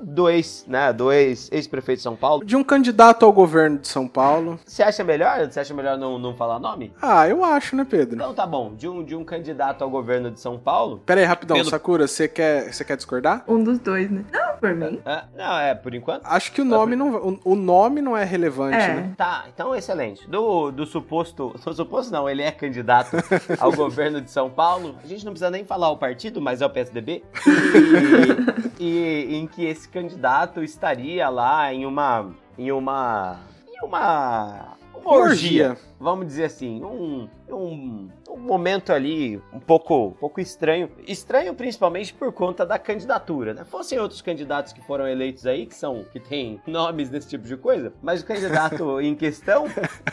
dois, 0.02 0.66
né, 0.68 0.92
dois 0.92 1.50
ex-prefeitos 1.52 2.02
de 2.02 2.04
São 2.04 2.16
Paulo. 2.16 2.44
De 2.44 2.56
um 2.56 2.64
candidato 2.64 3.26
ao 3.26 3.32
governo 3.32 3.80
de 3.80 3.88
São 3.88 4.08
Paulo. 4.08 4.60
Você 4.66 4.84
acha 4.84 5.04
melhor? 5.04 5.50
Você 5.50 5.60
acha 5.60 5.74
melhor 5.74 5.98
não, 5.98 6.20
não 6.20 6.36
falar 6.36 6.60
nome? 6.60 6.94
Ah, 7.02 7.28
eu 7.28 7.44
acho, 7.44 7.76
né, 7.76 7.86
Pedro? 7.90 8.16
Então 8.16 8.34
tá 8.34 8.46
bom, 8.46 8.74
de 8.76 8.88
um, 8.88 9.04
de 9.04 9.16
um 9.16 9.24
candidato 9.24 9.84
ao 9.84 9.90
governo 9.90 10.32
de 10.32 10.40
São 10.40 10.58
Paulo. 10.58 11.02
Pera 11.06 11.22
aí, 11.22 11.26
rapidão, 11.26 11.58
Pelo... 11.58 11.70
Sakura, 11.70 12.08
você 12.08 12.28
quer, 12.28 12.74
você 12.74 12.84
quer 12.84 12.98
discordar? 12.98 13.44
Um 13.48 13.64
dos 13.64 13.80
dois, 13.80 14.10
né? 14.10 14.26
Não, 14.32 14.58
por 14.58 14.76
mim. 14.76 15.02
É, 15.06 15.24
não, 15.36 15.60
é, 15.60 15.76
por 15.76 15.94
enquanto. 15.94 16.26
Acho 16.26 16.52
que 16.52 16.62
o 16.62 16.66
nome, 16.66 16.96
não, 16.96 17.16
o, 17.16 17.40
o 17.44 17.56
nome 17.56 18.02
não 18.02 18.16
é 18.16 18.24
relevante, 18.24 18.78
é. 18.78 18.96
né? 18.96 19.14
Tá, 19.18 19.46
então 19.54 19.76
excelente. 19.76 20.28
Do, 20.30 20.72
do 20.72 20.86
suposto. 20.86 21.56
Do 21.66 21.74
suposto 21.74 22.12
não, 22.12 22.30
ele 22.30 22.42
é 22.42 22.52
candidato 22.52 23.18
ao 23.60 23.72
governo 23.72 24.22
de 24.22 24.30
São 24.30 24.50
Paulo. 24.50 24.96
A 25.04 25.08
gente 25.08 25.26
não 25.26 25.32
precisa 25.32 25.50
nem 25.50 25.66
falar 25.66 25.90
o 25.90 25.98
partido, 25.98 26.40
mas 26.40 26.62
é 26.62 26.66
o 26.66 26.70
PSDB. 26.70 27.24
E, 28.78 29.28
e 29.30 29.36
em 29.46 29.48
que 29.48 29.64
esse 29.64 29.88
candidato 29.88 30.64
estaria 30.64 31.30
lá 31.30 31.72
em 31.72 31.86
uma. 31.86 32.32
Em 32.58 32.72
uma. 32.72 33.40
Em 33.68 33.86
uma. 33.86 34.75
Uma 34.94 35.14
orgia. 35.14 35.70
orgia. 35.70 35.86
Vamos 36.00 36.25
dizer 36.25 36.46
assim, 36.46 36.84
um, 36.84 37.30
um, 37.50 38.10
um 38.36 38.39
momento 38.39 38.92
ali 38.92 39.42
um 39.54 39.60
pouco, 39.60 40.08
um 40.08 40.12
pouco 40.12 40.39
estranho. 40.39 40.89
Estranho 41.08 41.54
principalmente 41.54 42.13
por 42.13 42.32
conta 42.32 42.65
da 42.65 42.77
candidatura, 42.77 43.54
né? 43.54 43.63
Fossem 43.63 44.00
outros 44.00 44.22
candidatos 44.22 44.74
que 44.74 44.82
foram 44.82 45.08
eleitos 45.08 45.46
aí, 45.46 45.65
que 45.65 45.75
são 45.75 46.04
que 46.12 46.20
têm 46.20 46.62
nomes 46.68 47.10
desse 47.10 47.30
tipo 47.30 47.46
de 47.46 47.56
coisa, 47.58 47.94
mas 48.01 48.22
o 48.22 48.25
candidato 48.25 49.00
em 49.01 49.15
questão, 49.15 49.65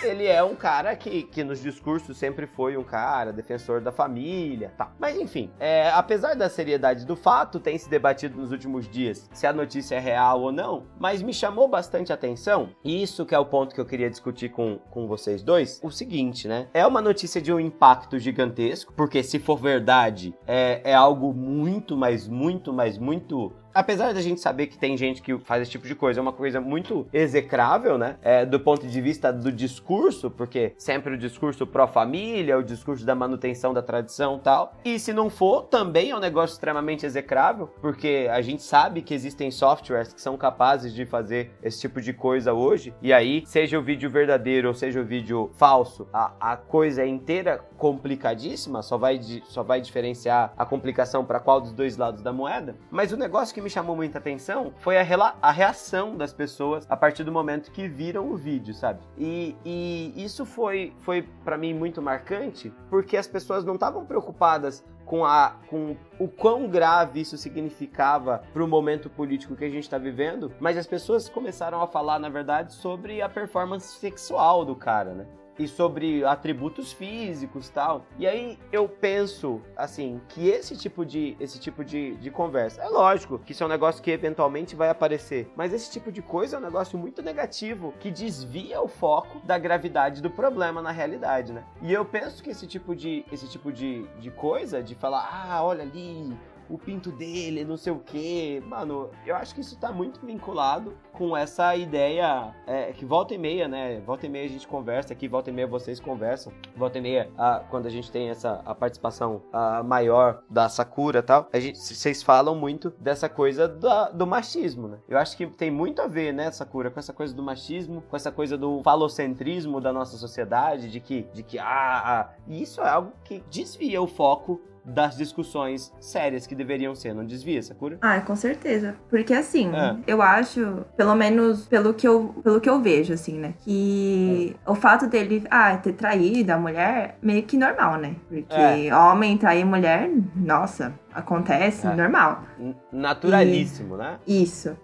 ele 0.03 0.27
é 0.27 0.43
um 0.43 0.55
cara 0.55 0.95
que, 0.95 1.23
que 1.25 1.43
nos 1.43 1.61
discursos 1.61 2.17
sempre 2.17 2.47
foi 2.47 2.77
um 2.77 2.85
cara 2.85 3.33
defensor 3.33 3.81
da 3.81 3.93
família, 3.93 4.73
tá. 4.77 4.93
Mas 4.99 5.17
enfim, 5.17 5.51
é, 5.59 5.91
apesar 5.91 6.35
da 6.35 6.49
seriedade 6.49 7.05
do 7.05 7.17
fato, 7.17 7.59
tem 7.59 7.77
se 7.77 7.89
debatido 7.89 8.39
nos 8.39 8.53
últimos 8.53 8.89
dias 8.89 9.29
se 9.33 9.47
a 9.47 9.53
notícia 9.53 9.97
é 9.97 9.99
real 9.99 10.41
ou 10.41 10.53
não, 10.53 10.85
mas 10.99 11.23
me 11.23 11.33
chamou 11.33 11.69
bastante 11.69 12.13
atenção, 12.13 12.71
e 12.85 13.03
isso 13.03 13.27
que 13.27 13.35
é 13.35 13.39
o 13.39 13.47
ponto 13.47 13.75
que 13.75 13.81
eu 13.81 13.87
queria 13.87 14.11
discutir 14.11 14.51
com, 14.51 14.79
com 14.91 15.07
vocês 15.07 15.43
dois, 15.43 15.81
o 15.83 15.91
seguinte, 15.91 16.47
né? 16.47 16.69
É 16.73 16.87
uma 16.87 17.01
notícia 17.01 17.33
notícia 17.33 17.41
de 17.41 17.53
um 17.53 17.61
impacto 17.61 18.12
gigantesco, 18.19 18.93
porque 18.95 19.23
se 19.23 19.39
for 19.39 19.57
verdade, 19.57 20.35
é, 20.47 20.81
é 20.85 20.95
algo 20.95 21.33
muito, 21.33 21.97
mas 21.97 22.29
muito, 22.29 22.73
mas 22.73 22.99
muito 22.99 23.53
apesar 23.75 24.13
da 24.13 24.21
gente 24.21 24.41
saber 24.41 24.67
que 24.67 24.79
tem 24.79 24.97
gente 24.97 25.23
que 25.23 25.39
faz 25.39 25.63
esse 25.63 25.71
tipo 25.71 25.87
de 25.87 25.95
coisa, 25.95 26.21
é 26.21 26.23
uma 26.23 26.33
coisa 26.33 26.61
muito 26.61 27.07
execrável, 27.13 27.97
né? 27.97 28.17
É, 28.23 28.45
do 28.45 28.61
ponto 28.61 28.87
de 28.87 29.01
vista 29.01 29.33
do 29.33 29.51
discurso, 29.51 30.31
porque 30.31 30.75
sempre 30.77 31.15
o 31.15 31.19
discurso 31.19 31.67
pró-família, 31.67 32.59
o 32.59 32.63
discurso 32.63 33.05
da 33.05 33.15
manutenção 33.15 33.73
da 33.73 33.83
tradição 33.83 34.39
tal. 34.39 34.75
E 34.85 34.99
se 34.99 35.13
não 35.13 35.31
for, 35.31 35.63
também 35.63 36.11
é 36.11 36.17
um 36.17 36.21
negócio 36.21 36.55
extremamente 36.55 37.07
execrável, 37.07 37.69
porque 37.81 38.29
a 38.31 38.41
gente 38.41 38.63
sabe 38.63 39.03
que 39.03 39.15
existem 39.15 39.51
softwares 39.51 40.13
que 40.13 40.21
são 40.21 40.37
capazes 40.37 40.93
de 40.95 41.07
fazer 41.07 41.53
esse 41.63 41.81
tipo 41.81 42.01
de 42.01 42.13
coisa 42.13 42.53
hoje, 42.53 42.95
e 43.01 43.13
aí, 43.13 43.43
seja 43.47 43.79
o 43.79 43.83
vídeo 43.83 44.11
verdadeiro 44.11 44.69
ou 44.69 44.75
seja 44.75 45.01
o 45.01 45.05
vídeo 45.05 45.51
falso, 45.55 46.07
a, 46.13 46.33
a 46.41 46.57
coisa 46.57 47.03
é 47.03 47.07
inteira 47.07 47.59
complicadíssima, 47.79 48.83
só 48.83 48.97
vai, 48.97 49.21
só 49.45 49.63
vai 49.63 49.81
diferenciar 49.81 50.53
a 50.57 50.65
complicação 50.65 51.25
para 51.25 51.41
qual 51.41 51.61
dos 51.61 51.73
dois 51.73 51.97
lados 51.97 52.23
da 52.23 52.33
moeda. 52.33 52.77
Mas 52.91 53.13
o 53.13 53.17
negócio 53.17 53.55
que 53.55 53.62
me 53.63 53.71
chamou 53.71 53.97
muita 53.97 54.19
atenção 54.19 54.73
foi 54.79 54.99
a, 54.99 55.35
a 55.41 55.51
reação 55.51 56.17
das 56.17 56.33
pessoas 56.33 56.87
a 56.91 56.97
partir 56.97 57.25
do 57.25 57.33
momento 57.33 57.71
que 57.71 57.89
viram 57.89 58.31
o 58.31 58.37
vídeo, 58.37 58.75
sabe? 58.75 59.01
E, 59.17 59.57
e 59.65 60.13
isso 60.17 60.45
foi, 60.45 60.93
foi 60.99 61.23
para 61.45 61.57
mim 61.57 61.73
muito 61.73 62.03
marcante, 62.03 62.73
porque 62.91 63.17
as 63.17 63.27
pessoas 63.27 63.65
não 63.65 63.75
estavam 63.75 64.05
preocupadas 64.05 64.85
com, 65.05 65.25
a, 65.25 65.57
com 65.69 65.97
o 66.19 66.29
quão 66.29 66.69
grave 66.69 67.21
isso 67.21 67.37
significava 67.37 68.43
para 68.53 68.65
o 68.65 68.69
momento 68.69 69.11
político 69.11 69.57
que 69.57 69.65
a 69.65 69.71
gente 69.71 69.85
está 69.85 69.99
vivendo, 69.99 70.53
mas 70.61 70.77
as 70.77 70.87
pessoas 70.87 71.29
começaram 71.29 71.83
a 71.83 71.87
falar, 71.87 72.19
na 72.19 72.29
verdade, 72.29 72.73
sobre 72.73 73.21
a 73.21 73.29
performance 73.29 73.99
sexual 73.99 74.65
do 74.65 74.75
cara, 74.75 75.13
né? 75.13 75.27
E 75.59 75.69
sobre 75.69 76.25
atributos 76.25 76.93
físicos 76.93 77.69
tal. 77.69 78.05
E 78.19 78.27
aí 78.27 78.59
eu 78.71 78.89
penso, 78.89 79.61
assim, 79.77 80.21
que 80.29 80.49
esse 80.49 80.77
tipo 80.77 81.05
de, 81.05 81.37
esse 81.39 81.59
tipo 81.59 81.85
de, 81.85 82.17
de 82.17 82.31
conversa, 82.31 82.83
é 82.83 82.89
lógico 82.89 83.39
que 83.39 83.53
isso 83.53 83.63
é 83.63 83.67
um 83.67 83.69
negócio 83.69 84.03
que 84.03 84.11
eventualmente 84.11 84.75
vai 84.75 84.89
aparecer, 84.89 85.51
mas 85.57 85.73
esse 85.73 85.91
tipo 85.91 86.11
de 86.11 86.23
coisa 86.23 86.57
é 86.57 86.59
um 86.59 86.63
negócio 86.63 86.99
muito 86.99 87.23
negativo, 87.23 87.95
que 88.01 88.11
desvia 88.11 88.81
o 88.81 88.89
foco 88.89 89.41
da 89.41 89.59
gravidade 89.59 90.23
do 90.23 90.31
problema 90.31 90.81
na 90.81 90.91
realidade, 90.91 91.53
né? 91.53 91.65
E 91.81 91.93
eu 91.93 92.05
penso 92.05 92.43
que 92.43 92.51
esse 92.51 92.67
tipo 92.67 92.95
de, 92.95 93.25
esse 93.31 93.49
tipo 93.49 93.73
de, 93.73 94.07
de 94.19 94.31
coisa, 94.31 94.83
de 94.83 94.95
falar, 94.95 95.29
ah, 95.33 95.63
olha 95.63 95.83
ali, 95.83 96.33
o 96.73 96.79
pinto 96.79 97.13
dele, 97.13 97.65
não 97.65 97.77
sei 97.77 97.93
o 97.93 97.99
que. 97.99 98.63
Mano, 98.67 99.11
eu 99.27 99.37
acho 99.37 99.55
que 99.55 99.61
isso 99.61 99.79
tá 99.79 99.93
muito 99.93 100.25
vinculado 100.25 100.97
com 101.13 101.37
essa 101.37 101.77
ideia 101.77 102.55
é, 102.67 102.93
que 102.93 103.05
volta 103.05 103.35
e 103.35 103.39
meia, 103.39 103.69
né? 103.69 104.01
Volta 104.01 104.25
e 104.25 104.29
meia 104.31 104.47
a 104.47 104.49
gente 104.49 104.67
conversa 104.67 105.13
aqui, 105.13 105.29
volta 105.29 105.51
e 105.51 105.53
meia 105.53 105.67
vocês 105.67 106.01
conversam. 106.01 106.51
Volta 106.75 106.97
e 106.97 107.03
meia, 107.03 107.31
a, 107.37 107.61
quando 107.69 107.87
a 107.87 107.91
gente 107.91 108.11
tem 108.11 108.31
essa 108.31 108.63
a 108.65 108.75
participação 108.75 109.43
a, 109.53 109.83
maior 109.83 110.43
da 110.49 110.67
Sakura 110.71 111.19
e 111.19 111.23
tal, 111.23 111.47
gente, 111.55 111.79
vocês 111.79 112.23
falam 112.23 112.55
muito 112.55 112.91
dessa 112.99 113.29
coisa 113.29 113.69
da, 113.69 114.09
do 114.09 114.27
machismo, 114.27 114.89
né? 114.89 114.99
Eu 115.07 115.19
acho 115.19 115.37
que 115.37 115.47
tem 115.47 115.71
muito 115.71 116.01
a 116.01 116.07
ver, 116.07 116.33
né, 116.33 116.51
Sakura, 116.51 116.91
com 116.91 116.99
essa 116.99 117.13
coisa 117.13 117.35
do 117.35 117.43
machismo, 117.43 118.03
com 118.09 118.17
essa 118.17 118.33
coisa 118.33 118.57
do 118.57 118.83
falocentrismo 118.83 119.79
da 119.79 119.93
nossa 119.93 120.17
sociedade, 120.17 120.91
de 120.91 121.01
que, 121.01 121.27
de 121.35 121.43
que 121.43 121.59
ah, 121.59 122.03
ah, 122.05 122.31
isso 122.49 122.81
é 122.81 122.89
algo 122.89 123.13
que 123.25 123.45
desvia 123.51 124.01
o 124.01 124.07
foco 124.07 124.59
das 124.85 125.17
discussões 125.17 125.93
sérias 126.01 126.47
que 126.47 126.55
deveriam 126.55 126.95
ser, 126.95 127.15
não 127.15 127.25
desvia, 127.25 127.63
Sakura? 127.63 127.99
Ah, 128.01 128.21
com 128.21 128.35
certeza. 128.35 128.97
Porque 129.09 129.33
assim, 129.33 129.71
é. 129.75 129.97
eu 130.07 130.21
acho, 130.21 130.85
pelo 130.97 131.15
menos 131.15 131.67
pelo 131.67 131.95
que 131.95 132.07
eu, 132.07 132.35
pelo 132.43 132.61
que 132.61 132.69
eu 132.69 132.81
vejo, 132.81 133.13
assim, 133.13 133.39
né? 133.39 133.55
Que 133.61 134.57
é. 134.67 134.71
o 134.71 134.75
fato 134.75 135.07
dele, 135.07 135.45
ah, 135.51 135.77
ter 135.77 135.93
traído 135.93 136.53
a 136.53 136.59
mulher, 136.59 137.17
meio 137.23 137.43
que 137.45 137.57
normal, 137.57 137.97
né? 137.99 138.17
Porque 138.29 138.89
é. 138.89 138.95
homem 138.95 139.39
trair 139.39 139.65
mulher, 139.65 140.11
nossa, 140.35 140.93
acontece, 141.15 141.87
é. 141.87 141.95
normal. 141.95 142.45
Naturalíssimo, 142.91 143.95
e... 143.95 143.99
né? 143.99 144.19
Isso. 144.27 144.77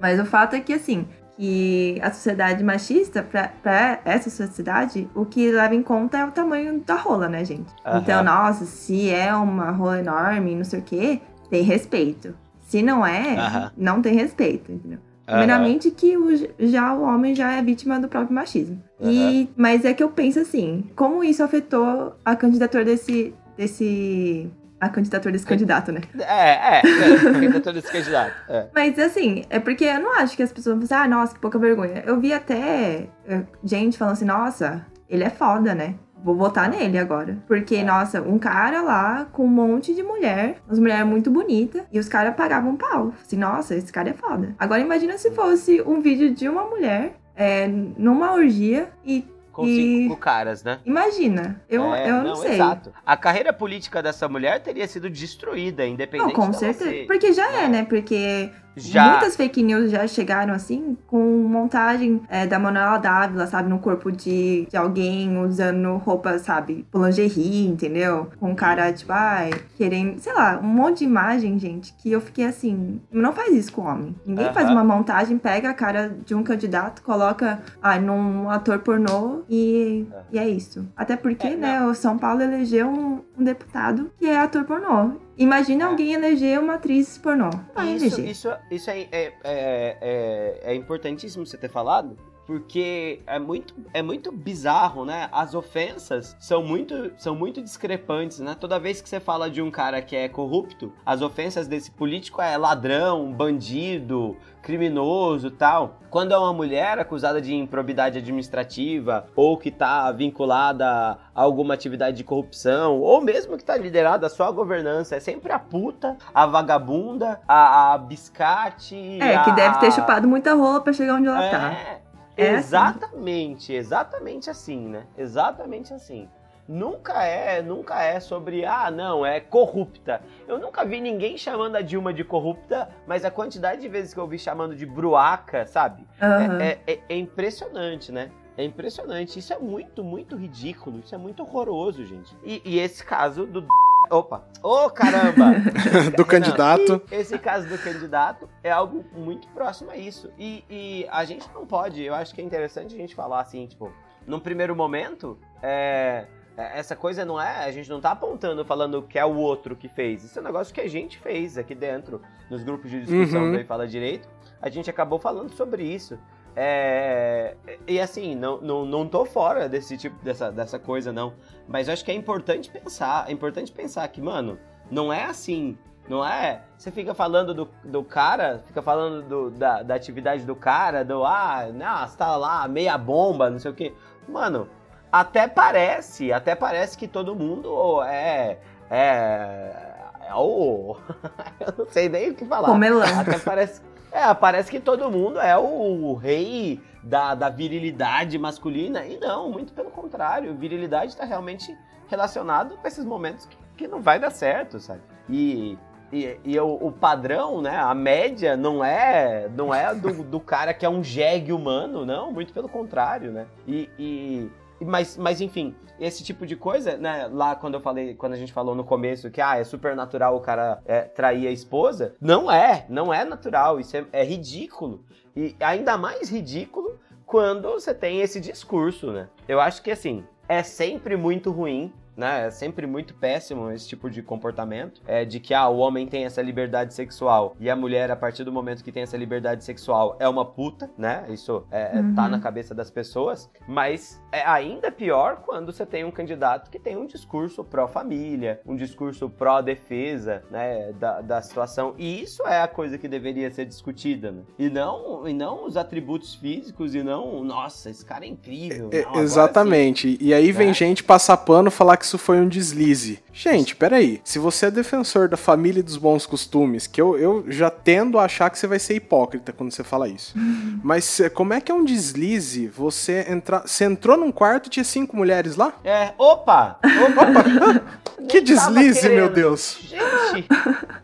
Mas 0.00 0.18
o 0.18 0.24
fato 0.24 0.56
é 0.56 0.60
que, 0.60 0.72
assim, 0.72 1.06
que 1.40 1.98
a 2.02 2.12
sociedade 2.12 2.62
machista, 2.62 3.22
para 3.22 3.98
essa 4.04 4.28
sociedade, 4.28 5.08
o 5.14 5.24
que 5.24 5.50
leva 5.50 5.74
em 5.74 5.82
conta 5.82 6.18
é 6.18 6.24
o 6.26 6.30
tamanho 6.30 6.80
da 6.80 6.96
rola, 6.96 7.30
né, 7.30 7.42
gente? 7.46 7.72
Uhum. 7.86 7.96
Então, 7.96 8.22
nossa, 8.22 8.66
se 8.66 9.08
é 9.08 9.34
uma 9.34 9.70
rola 9.70 10.00
enorme, 10.00 10.54
não 10.54 10.64
sei 10.64 10.80
o 10.80 10.82
quê, 10.82 11.18
tem 11.48 11.62
respeito. 11.62 12.34
Se 12.60 12.82
não 12.82 13.06
é, 13.06 13.36
uhum. 13.36 13.70
não 13.74 14.02
tem 14.02 14.14
respeito, 14.14 14.70
entendeu? 14.70 14.98
Primeiramente 15.24 15.88
uhum. 15.88 15.94
que 15.94 16.18
o, 16.18 16.28
já 16.68 16.92
o 16.92 17.04
homem 17.04 17.34
já 17.34 17.52
é 17.52 17.62
vítima 17.62 17.98
do 17.98 18.06
próprio 18.06 18.34
machismo. 18.34 18.78
E, 19.00 19.48
mas 19.56 19.86
é 19.86 19.94
que 19.94 20.02
eu 20.02 20.10
penso 20.10 20.40
assim, 20.40 20.84
como 20.94 21.24
isso 21.24 21.42
afetou 21.42 22.16
a 22.22 22.36
candidatura 22.36 22.84
desse, 22.84 23.32
desse 23.56 24.50
a 24.80 24.88
candidatura 24.88 25.32
desse 25.32 25.46
candidato, 25.46 25.92
né? 25.92 26.00
É, 26.18 26.78
é, 26.78 26.82
é 26.82 27.28
a 27.28 27.32
candidatura 27.32 27.74
desse 27.74 27.92
candidato. 27.92 28.32
É. 28.48 28.66
Mas 28.74 28.98
assim, 28.98 29.44
é 29.50 29.60
porque 29.60 29.84
eu 29.84 30.00
não 30.00 30.18
acho 30.18 30.36
que 30.36 30.42
as 30.42 30.52
pessoas 30.52 30.74
vão 30.74 30.80
pensar, 30.80 31.02
ah, 31.02 31.08
nossa, 31.08 31.34
que 31.34 31.40
pouca 31.40 31.58
vergonha. 31.58 32.02
Eu 32.06 32.18
vi 32.18 32.32
até 32.32 33.08
é, 33.26 33.42
gente 33.62 33.98
falando 33.98 34.14
assim, 34.14 34.24
nossa, 34.24 34.86
ele 35.08 35.24
é 35.24 35.30
foda, 35.30 35.74
né? 35.74 35.96
Vou 36.22 36.34
votar 36.34 36.68
nele 36.68 36.98
agora. 36.98 37.38
Porque, 37.46 37.76
é. 37.76 37.84
nossa, 37.84 38.22
um 38.22 38.38
cara 38.38 38.82
lá 38.82 39.26
com 39.32 39.44
um 39.44 39.48
monte 39.48 39.94
de 39.94 40.02
mulher, 40.02 40.56
umas 40.66 40.78
mulheres 40.78 41.06
muito 41.06 41.30
bonitas, 41.30 41.82
e 41.92 41.98
os 41.98 42.08
caras 42.08 42.34
pagavam 42.34 42.76
pau. 42.76 43.12
Assim, 43.24 43.36
nossa, 43.36 43.74
esse 43.74 43.92
cara 43.92 44.10
é 44.10 44.14
foda. 44.14 44.54
Agora 44.58 44.80
imagina 44.80 45.16
se 45.18 45.30
fosse 45.30 45.80
um 45.82 46.00
vídeo 46.00 46.34
de 46.34 46.48
uma 46.48 46.64
mulher 46.64 47.14
é, 47.34 47.66
numa 47.66 48.32
orgia 48.32 48.90
e 49.04 49.24
com 49.52 49.66
e... 49.66 49.76
cinco 49.76 50.16
caras, 50.16 50.62
né? 50.62 50.78
Imagina, 50.84 51.60
eu, 51.68 51.94
é, 51.94 52.08
eu 52.08 52.14
não, 52.14 52.24
não, 52.24 52.36
sei. 52.36 52.54
Exato. 52.54 52.92
A 53.04 53.16
carreira 53.16 53.52
política 53.52 54.02
dessa 54.02 54.28
mulher 54.28 54.60
teria 54.60 54.86
sido 54.86 55.10
destruída, 55.10 55.86
independente 55.86 56.36
não, 56.36 56.46
com 56.46 56.52
certeza. 56.52 56.90
Ser, 56.90 57.06
Porque 57.06 57.32
já 57.32 57.50
é, 57.52 57.68
né? 57.68 57.84
Porque 57.84 58.50
Já. 58.80 59.10
Muitas 59.10 59.36
fake 59.36 59.62
news 59.62 59.90
já 59.90 60.06
chegaram 60.06 60.54
assim, 60.54 60.96
com 61.06 61.18
montagem 61.48 62.20
é, 62.28 62.46
da 62.46 62.58
Manuela 62.58 62.98
Dávila, 62.98 63.46
sabe, 63.46 63.68
no 63.68 63.78
corpo 63.78 64.10
de, 64.10 64.66
de 64.70 64.76
alguém 64.76 65.38
usando 65.38 65.96
roupa, 65.96 66.38
sabe, 66.38 66.86
lingerie, 66.94 67.66
entendeu? 67.66 68.28
Com 68.38 68.50
um 68.50 68.54
cara, 68.54 68.92
tipo, 68.92 69.12
ai, 69.12 69.50
querendo, 69.76 70.18
sei 70.18 70.32
lá, 70.32 70.58
um 70.62 70.66
monte 70.66 70.98
de 70.98 71.04
imagem, 71.04 71.58
gente, 71.58 71.92
que 71.94 72.10
eu 72.10 72.20
fiquei 72.20 72.46
assim, 72.46 73.00
não 73.10 73.32
faz 73.32 73.54
isso 73.54 73.72
com 73.72 73.82
homem. 73.82 74.14
Ninguém 74.24 74.46
Aham. 74.46 74.54
faz 74.54 74.70
uma 74.70 74.84
montagem, 74.84 75.38
pega 75.38 75.70
a 75.70 75.74
cara 75.74 76.14
de 76.24 76.34
um 76.34 76.42
candidato, 76.42 77.02
coloca 77.02 77.60
ah, 77.82 77.98
num 77.98 78.48
ator 78.50 78.78
pornô 78.80 79.42
e, 79.48 80.06
Aham. 80.12 80.22
e 80.32 80.38
é 80.38 80.48
isso. 80.48 80.86
Até 80.96 81.16
porque, 81.16 81.46
É, 81.48 81.56
né, 81.56 81.84
o 81.84 81.94
São 81.94 82.16
Paulo 82.18 82.42
elegeu 82.42 82.88
um, 82.88 83.20
um 83.38 83.44
deputado 83.44 84.10
que 84.18 84.26
é 84.26 84.38
ator 84.38 84.64
pornô. 84.64 85.12
Imagina 85.36 85.84
É. 85.84 85.88
alguém 85.88 86.12
eleger 86.12 86.58
uma 86.60 86.74
atriz 86.74 87.16
pornô. 87.18 87.50
Vai 87.74 87.94
Isso, 87.94 88.04
eleger. 88.16 88.30
isso, 88.30 88.48
isso 88.70 88.90
é, 88.90 89.00
é, 89.00 89.08
é, 89.12 89.32
é, 89.44 90.60
é 90.64 90.74
importantíssimo 90.74 91.46
você 91.46 91.56
ter 91.56 91.70
falado, 91.70 92.16
porque 92.50 93.20
é 93.28 93.38
muito, 93.38 93.72
é 93.94 94.02
muito 94.02 94.32
bizarro, 94.32 95.04
né? 95.04 95.28
As 95.30 95.54
ofensas 95.54 96.36
são 96.40 96.64
muito, 96.64 97.12
são 97.16 97.32
muito 97.32 97.62
discrepantes, 97.62 98.40
né? 98.40 98.56
Toda 98.58 98.76
vez 98.76 99.00
que 99.00 99.08
você 99.08 99.20
fala 99.20 99.48
de 99.48 99.62
um 99.62 99.70
cara 99.70 100.02
que 100.02 100.16
é 100.16 100.28
corrupto, 100.28 100.92
as 101.06 101.22
ofensas 101.22 101.68
desse 101.68 101.92
político 101.92 102.42
é 102.42 102.56
ladrão, 102.56 103.32
bandido, 103.32 104.36
criminoso 104.62 105.48
tal. 105.52 106.00
Quando 106.10 106.32
é 106.34 106.38
uma 106.38 106.52
mulher 106.52 106.98
acusada 106.98 107.40
de 107.40 107.54
improbidade 107.54 108.18
administrativa 108.18 109.28
ou 109.36 109.56
que 109.56 109.70
tá 109.70 110.10
vinculada 110.10 110.84
a 110.86 111.18
alguma 111.40 111.72
atividade 111.74 112.16
de 112.16 112.24
corrupção 112.24 112.98
ou 113.00 113.20
mesmo 113.20 113.56
que 113.56 113.64
tá 113.64 113.76
liderada 113.76 114.28
só 114.28 114.48
a 114.48 114.50
governança, 114.50 115.14
é 115.14 115.20
sempre 115.20 115.52
a 115.52 115.58
puta, 115.60 116.16
a 116.34 116.46
vagabunda, 116.46 117.40
a, 117.46 117.92
a 117.94 117.98
biscate. 117.98 118.96
É, 119.22 119.38
que 119.44 119.50
a- 119.50 119.54
deve 119.54 119.78
ter 119.78 119.92
chupado 119.92 120.26
muita 120.26 120.52
rola 120.54 120.80
pra 120.80 120.92
chegar 120.92 121.14
onde 121.14 121.28
ela 121.28 121.44
é, 121.44 121.50
tá. 121.50 121.99
É 122.42 122.50
assim. 122.50 122.58
exatamente, 122.58 123.72
exatamente 123.72 124.50
assim, 124.50 124.88
né? 124.88 125.06
Exatamente 125.16 125.92
assim. 125.94 126.28
Nunca 126.68 127.24
é, 127.24 127.60
nunca 127.60 128.00
é 128.00 128.20
sobre, 128.20 128.64
ah, 128.64 128.90
não, 128.92 129.26
é 129.26 129.40
corrupta. 129.40 130.22
Eu 130.46 130.56
nunca 130.56 130.84
vi 130.84 131.00
ninguém 131.00 131.36
chamando 131.36 131.74
a 131.74 131.80
Dilma 131.82 132.12
de 132.14 132.22
corrupta, 132.22 132.88
mas 133.08 133.24
a 133.24 133.30
quantidade 133.30 133.80
de 133.80 133.88
vezes 133.88 134.14
que 134.14 134.20
eu 134.20 134.26
vi 134.28 134.38
chamando 134.38 134.76
de 134.76 134.86
bruaca, 134.86 135.66
sabe? 135.66 136.06
Aham. 136.22 136.62
É, 136.62 136.78
é- 136.86 137.00
é 137.08 137.16
impressionante, 137.16 138.12
né? 138.12 138.30
É 138.56 138.62
impressionante. 138.64 139.38
Isso 139.38 139.52
é 139.52 139.58
muito, 139.58 140.04
muito 140.04 140.36
ridículo. 140.36 141.00
Isso 141.00 141.14
é 141.14 141.18
muito 141.18 141.42
horroroso, 141.42 142.04
gente. 142.04 142.36
E, 142.44 142.62
e 142.64 142.78
esse 142.78 143.04
caso 143.04 143.46
do. 143.46 143.66
Opa! 144.10 144.42
Ô, 144.62 144.90
caramba! 144.90 145.52
do 146.16 146.24
candidato. 146.24 147.00
E 147.10 147.14
esse 147.14 147.38
caso 147.38 147.68
do 147.68 147.78
candidato 147.78 148.48
é 148.62 148.70
algo 148.70 149.04
muito 149.12 149.46
próximo 149.48 149.90
a 149.90 149.96
isso. 149.96 150.30
E, 150.38 150.64
e 150.68 151.06
a 151.10 151.24
gente 151.24 151.48
não 151.54 151.64
pode, 151.64 152.02
eu 152.02 152.14
acho 152.14 152.34
que 152.34 152.40
é 152.40 152.44
interessante 152.44 152.94
a 152.94 152.98
gente 152.98 153.14
falar 153.14 153.40
assim, 153.40 153.66
tipo, 153.66 153.92
num 154.26 154.40
primeiro 154.40 154.74
momento, 154.74 155.38
é, 155.62 156.26
é, 156.56 156.78
essa 156.78 156.96
coisa 156.96 157.24
não 157.24 157.40
é, 157.40 157.64
a 157.64 157.70
gente 157.70 157.88
não 157.88 158.00
tá 158.00 158.10
apontando 158.10 158.64
falando 158.64 159.00
que 159.02 159.18
é 159.18 159.24
o 159.24 159.36
outro 159.36 159.76
que 159.76 159.88
fez. 159.88 160.24
Isso 160.24 160.38
é 160.38 160.42
um 160.42 160.44
negócio 160.44 160.74
que 160.74 160.80
a 160.80 160.88
gente 160.88 161.16
fez 161.18 161.56
aqui 161.56 161.74
dentro, 161.74 162.20
nos 162.50 162.62
grupos 162.64 162.90
de 162.90 163.00
discussão 163.02 163.44
Uhum. 163.44 163.58
do 163.58 163.64
Fala 163.64 163.86
Direito. 163.86 164.28
A 164.60 164.68
gente 164.68 164.90
acabou 164.90 165.18
falando 165.20 165.50
sobre 165.50 165.84
isso. 165.84 166.18
É, 166.56 167.56
e 167.86 168.00
assim, 168.00 168.34
não, 168.34 168.60
não, 168.60 168.84
não 168.84 169.06
tô 169.06 169.24
fora 169.24 169.68
desse 169.68 169.96
tipo, 169.96 170.22
dessa, 170.24 170.50
dessa 170.50 170.78
coisa, 170.78 171.12
não. 171.12 171.32
Mas 171.68 171.88
eu 171.88 171.94
acho 171.94 172.04
que 172.04 172.10
é 172.10 172.14
importante 172.14 172.70
pensar, 172.70 173.28
é 173.28 173.32
importante 173.32 173.70
pensar 173.72 174.06
que, 174.08 174.20
mano, 174.20 174.58
não 174.90 175.12
é 175.12 175.24
assim, 175.24 175.78
não 176.08 176.26
é? 176.26 176.62
Você 176.76 176.90
fica 176.90 177.14
falando 177.14 177.54
do, 177.54 177.68
do 177.84 178.02
cara, 178.02 178.62
fica 178.66 178.82
falando 178.82 179.22
do- 179.22 179.50
da, 179.50 179.82
da 179.82 179.94
atividade 179.94 180.44
do 180.44 180.56
cara, 180.56 181.04
do, 181.04 181.24
ah, 181.24 181.68
não, 181.72 182.06
você 182.06 182.16
tá 182.16 182.36
lá, 182.36 182.66
meia 182.66 182.98
bomba, 182.98 183.48
não 183.48 183.58
sei 183.58 183.70
o 183.70 183.74
quê. 183.74 183.94
Mano, 184.28 184.68
até 185.12 185.46
parece, 185.46 186.32
até 186.32 186.54
parece 186.54 186.98
que 186.98 187.06
todo 187.06 187.34
mundo 187.34 188.02
é, 188.02 188.58
é, 188.90 189.94
é 190.28 190.34
o... 190.34 190.96
eu 191.60 191.74
não 191.78 191.86
sei 191.86 192.08
nem 192.08 192.30
o 192.30 192.34
que 192.34 192.44
falar. 192.44 192.68
Comelão. 192.68 193.18
Até 193.18 193.38
parece. 193.38 193.80
É, 194.12 194.32
parece 194.34 194.70
que 194.70 194.80
todo 194.80 195.10
mundo 195.10 195.38
é 195.40 195.56
o, 195.56 196.14
rei 196.14 196.80
da, 197.02 197.34
da 197.34 197.48
virilidade 197.48 198.38
masculina. 198.38 199.04
E 199.04 199.18
não, 199.18 199.50
muito 199.50 199.72
pelo 199.72 199.90
contrário. 199.90 200.54
Virilidade 200.54 201.16
tá 201.16 201.24
realmente 201.24 201.76
relacionado 202.08 202.76
com 202.76 202.86
esses 202.88 203.04
momentos 203.04 203.46
que, 203.46 203.56
que 203.76 203.88
não 203.88 204.02
vai 204.02 204.18
dar 204.18 204.30
certo, 204.30 204.78
sabe? 204.80 205.00
E. 205.28 205.78
E, 206.12 206.36
e 206.44 206.58
o, 206.58 206.66
o 206.88 206.90
padrão, 206.90 207.62
né? 207.62 207.78
A 207.78 207.94
média 207.94 208.56
não 208.56 208.84
é 208.84 209.48
não 209.56 209.72
é 209.72 209.94
do, 209.94 210.24
do 210.24 210.40
cara 210.40 210.74
que 210.74 210.84
é 210.84 210.88
um 210.90 211.04
jegue 211.04 211.52
humano, 211.52 212.04
não, 212.04 212.32
muito 212.32 212.52
pelo 212.52 212.68
contrário, 212.68 213.30
né? 213.30 213.46
E- 213.64 213.88
e- 213.96 214.50
mas, 214.84 215.16
mas 215.16 215.40
enfim, 215.40 215.74
esse 215.98 216.24
tipo 216.24 216.46
de 216.46 216.56
coisa, 216.56 216.96
né? 216.96 217.28
Lá 217.30 217.54
quando 217.54 217.74
eu 217.74 217.80
falei, 217.80 218.14
quando 218.14 218.32
a 218.32 218.36
gente 218.36 218.52
falou 218.52 218.74
no 218.74 218.84
começo 218.84 219.30
que 219.30 219.40
ah, 219.40 219.58
é 219.58 219.64
super 219.64 219.94
natural 219.94 220.36
o 220.36 220.40
cara 220.40 220.80
é, 220.86 221.02
trair 221.02 221.46
a 221.46 221.50
esposa, 221.50 222.14
não 222.20 222.50
é, 222.50 222.86
não 222.88 223.12
é 223.12 223.24
natural, 223.24 223.78
isso 223.78 223.96
é, 223.96 224.04
é 224.12 224.24
ridículo. 224.24 225.04
E 225.36 225.54
ainda 225.60 225.96
mais 225.96 226.30
ridículo 226.30 226.98
quando 227.26 227.70
você 227.70 227.94
tem 227.94 228.20
esse 228.20 228.40
discurso, 228.40 229.12
né? 229.12 229.28
Eu 229.46 229.60
acho 229.60 229.82
que 229.82 229.90
assim, 229.90 230.24
é 230.48 230.62
sempre 230.62 231.16
muito 231.16 231.52
ruim. 231.52 231.92
Né? 232.20 232.46
É 232.46 232.50
sempre 232.50 232.86
muito 232.86 233.14
péssimo 233.14 233.70
esse 233.70 233.88
tipo 233.88 234.10
de 234.10 234.22
comportamento. 234.22 235.00
É 235.06 235.24
de 235.24 235.40
que 235.40 235.54
ah, 235.54 235.68
o 235.68 235.78
homem 235.78 236.06
tem 236.06 236.26
essa 236.26 236.42
liberdade 236.42 236.92
sexual 236.92 237.56
e 237.58 237.70
a 237.70 237.74
mulher, 237.74 238.10
a 238.10 238.16
partir 238.16 238.44
do 238.44 238.52
momento 238.52 238.84
que 238.84 238.92
tem 238.92 239.02
essa 239.02 239.16
liberdade 239.16 239.64
sexual, 239.64 240.16
é 240.20 240.28
uma 240.28 240.44
puta, 240.44 240.90
né? 240.98 241.24
Isso 241.30 241.64
é, 241.70 241.98
Uhum. 241.98 242.14
tá 242.14 242.28
na 242.28 242.38
cabeça 242.38 242.74
das 242.74 242.90
pessoas. 242.90 243.50
Mas 243.66 244.20
é 244.30 244.42
ainda 244.46 244.90
pior 244.92 245.42
quando 245.46 245.72
você 245.72 245.86
tem 245.86 246.04
um 246.04 246.10
candidato 246.10 246.70
que 246.70 246.78
tem 246.78 246.94
um 246.96 247.06
discurso 247.06 247.64
pró-família, 247.64 248.60
um 248.66 248.76
discurso 248.76 249.28
pró-defesa, 249.70 250.42
né? 250.50 250.92
Da, 250.92 251.20
da 251.20 251.42
situação. 251.42 251.94
E 251.96 252.22
isso 252.22 252.46
é 252.46 252.60
a 252.60 252.68
coisa 252.68 252.98
que 252.98 253.08
deveria 253.08 253.50
ser 253.50 253.64
discutida, 253.64 254.30
né? 254.30 254.42
E 254.58 254.68
não, 254.68 255.26
e 255.26 255.32
não 255.32 255.64
os 255.66 255.76
atributos 255.76 256.34
físicos 256.34 256.94
e 256.94 257.02
não, 257.02 257.42
nossa, 257.42 257.88
esse 257.90 258.04
cara 258.04 258.24
é 258.24 258.28
incrível. 258.28 258.90
É, 258.92 259.02
não, 259.02 259.08
agora 259.10 259.24
exatamente. 259.24 260.18
E 260.20 260.34
aí 260.34 260.52
vem 260.52 260.68
Né? 260.68 260.74
gente 260.74 261.02
passar 261.04 261.36
pano 261.38 261.70
falar 261.70 261.96
que 261.96 262.06
isso 262.10 262.18
foi 262.18 262.40
um 262.40 262.48
deslize. 262.48 263.20
Gente, 263.32 263.76
peraí. 263.76 264.20
Se 264.24 264.40
você 264.40 264.66
é 264.66 264.70
defensor 264.70 265.28
da 265.28 265.36
família 265.36 265.78
e 265.78 265.82
dos 265.82 265.96
bons 265.96 266.26
costumes, 266.26 266.88
que 266.88 267.00
eu, 267.00 267.16
eu 267.16 267.44
já 267.48 267.70
tendo 267.70 268.18
a 268.18 268.24
achar 268.24 268.50
que 268.50 268.58
você 268.58 268.66
vai 268.66 268.80
ser 268.80 268.96
hipócrita 268.96 269.52
quando 269.52 269.70
você 269.70 269.84
fala 269.84 270.08
isso. 270.08 270.34
Mas 270.82 271.20
eh, 271.20 271.28
como 271.28 271.54
é 271.54 271.60
que 271.60 271.70
é 271.70 271.74
um 271.74 271.84
deslize 271.84 272.66
você 272.66 273.24
entrar. 273.28 273.60
Você 273.60 273.84
entrou 273.84 274.16
num 274.16 274.32
quarto 274.32 274.66
e 274.66 274.70
tinha 274.70 274.82
cinco 274.84 275.16
mulheres 275.16 275.54
lá? 275.54 275.72
É, 275.84 276.12
opa! 276.18 276.78
Opa! 276.84 278.00
Que 278.28 278.40
deslize, 278.40 279.08
meu. 279.08 279.30
Deus. 279.30 279.78
Gente, 279.80 280.46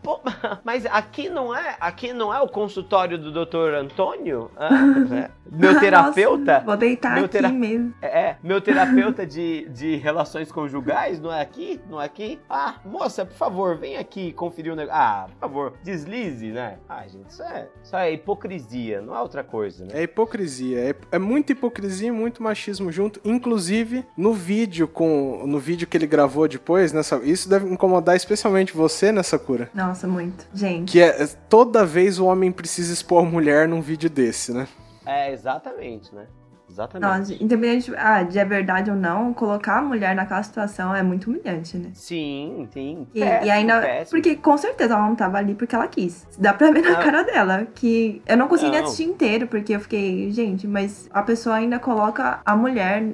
pô, 0.03 0.19
mas 0.63 0.85
aqui 0.85 1.29
não 1.29 1.55
é, 1.55 1.75
aqui 1.79 2.13
não 2.13 2.33
é 2.33 2.39
o 2.39 2.47
consultório 2.47 3.17
do 3.17 3.31
Dr. 3.31 3.73
Antônio? 3.75 4.51
Ah, 4.55 4.69
né? 4.69 5.29
Meu 5.49 5.79
terapeuta? 5.79 6.53
Nossa, 6.53 6.65
vou 6.65 6.77
deitar 6.77 7.15
Meu 7.15 7.25
aqui 7.25 7.31
tera- 7.31 7.49
mesmo. 7.49 7.93
É, 8.01 8.35
meu 8.43 8.59
terapeuta 8.59 9.25
de, 9.25 9.65
de 9.69 9.95
relações 9.95 10.51
conjugais, 10.51 10.86
não 11.21 11.33
é 11.33 11.41
aqui? 11.41 11.81
Não 11.89 12.01
é 12.01 12.05
aqui? 12.05 12.39
Ah, 12.49 12.75
moça, 12.85 13.25
por 13.25 13.35
favor, 13.35 13.77
vem 13.77 13.97
aqui 13.97 14.31
conferir 14.33 14.71
o 14.71 14.75
negócio. 14.75 14.99
Ah, 14.99 15.27
por 15.31 15.39
favor, 15.39 15.73
deslize, 15.83 16.51
né? 16.51 16.79
Ah, 16.87 17.05
gente, 17.07 17.29
isso 17.29 17.43
é, 17.43 17.67
isso 17.83 17.95
é 17.95 18.13
hipocrisia, 18.13 19.01
não 19.01 19.15
é 19.15 19.21
outra 19.21 19.43
coisa, 19.43 19.85
né? 19.85 19.91
É 19.93 20.03
hipocrisia. 20.03 20.79
É, 20.79 20.95
é 21.11 21.19
muita 21.19 21.51
hipocrisia 21.51 22.07
e 22.07 22.11
muito 22.11 22.41
machismo 22.41 22.91
junto. 22.91 23.19
Inclusive, 23.23 24.05
no 24.15 24.33
vídeo 24.33 24.87
com. 24.87 25.45
No 25.45 25.59
vídeo 25.59 25.87
que 25.87 25.97
ele 25.97 26.07
gravou 26.07 26.47
depois, 26.47 26.93
nessa. 26.93 27.17
Isso 27.23 27.49
deve 27.49 27.69
incomodar 27.69 28.15
especialmente 28.15 28.73
você 28.73 29.11
nessa 29.11 29.37
cura. 29.37 29.69
Nossa, 29.73 30.07
muito. 30.07 30.47
Gente. 30.53 30.91
Que 30.91 31.01
é 31.01 31.27
toda 31.49 31.85
vez 31.85 32.19
o 32.19 32.25
homem 32.25 32.51
precisa 32.51 32.93
expor 32.93 33.25
a 33.25 33.29
mulher 33.29 33.67
num 33.67 33.81
vídeo 33.81 34.09
desse, 34.09 34.53
né? 34.53 34.67
É, 35.05 35.31
exatamente, 35.31 36.13
né? 36.13 36.27
Exatamente. 36.69 37.19
Nossa, 37.19 37.43
independente 37.43 37.93
ah, 37.97 38.23
de 38.23 38.37
é 38.37 38.45
verdade 38.45 38.91
ou 38.91 38.95
não, 38.97 39.33
colocar 39.33 39.77
a 39.77 39.81
mulher 39.81 40.15
naquela 40.15 40.43
situação 40.43 40.93
é 40.95 41.01
muito 41.01 41.27
humilhante, 41.29 41.77
né? 41.77 41.89
Sim, 41.93 42.67
sim. 42.73 43.07
E, 43.13 43.19
Péssimo, 43.21 43.45
e 43.45 43.49
ainda. 43.49 43.79
péssimo. 43.81 44.09
Porque 44.21 44.35
com 44.35 44.57
certeza 44.57 44.93
ela 44.93 45.07
não 45.07 45.15
tava 45.15 45.37
ali 45.37 45.55
porque 45.55 45.73
ela 45.75 45.87
quis. 45.87 46.27
Dá 46.37 46.53
pra 46.53 46.69
ver 46.71 46.81
na 46.81 46.91
Não. 46.91 47.01
cara 47.03 47.23
dela. 47.23 47.67
Que 47.73 48.21
eu 48.27 48.35
não 48.37 48.47
consegui 48.47 48.71
nem 48.71 48.79
Não. 48.81 48.87
assistir 48.87 49.05
inteiro, 49.05 49.47
porque 49.47 49.75
eu 49.75 49.79
fiquei, 49.79 50.29
gente, 50.31 50.67
mas 50.67 51.07
a 51.11 51.21
pessoa 51.23 51.55
ainda 51.55 51.79
coloca 51.79 52.39
a 52.45 52.55
mulher 52.55 53.11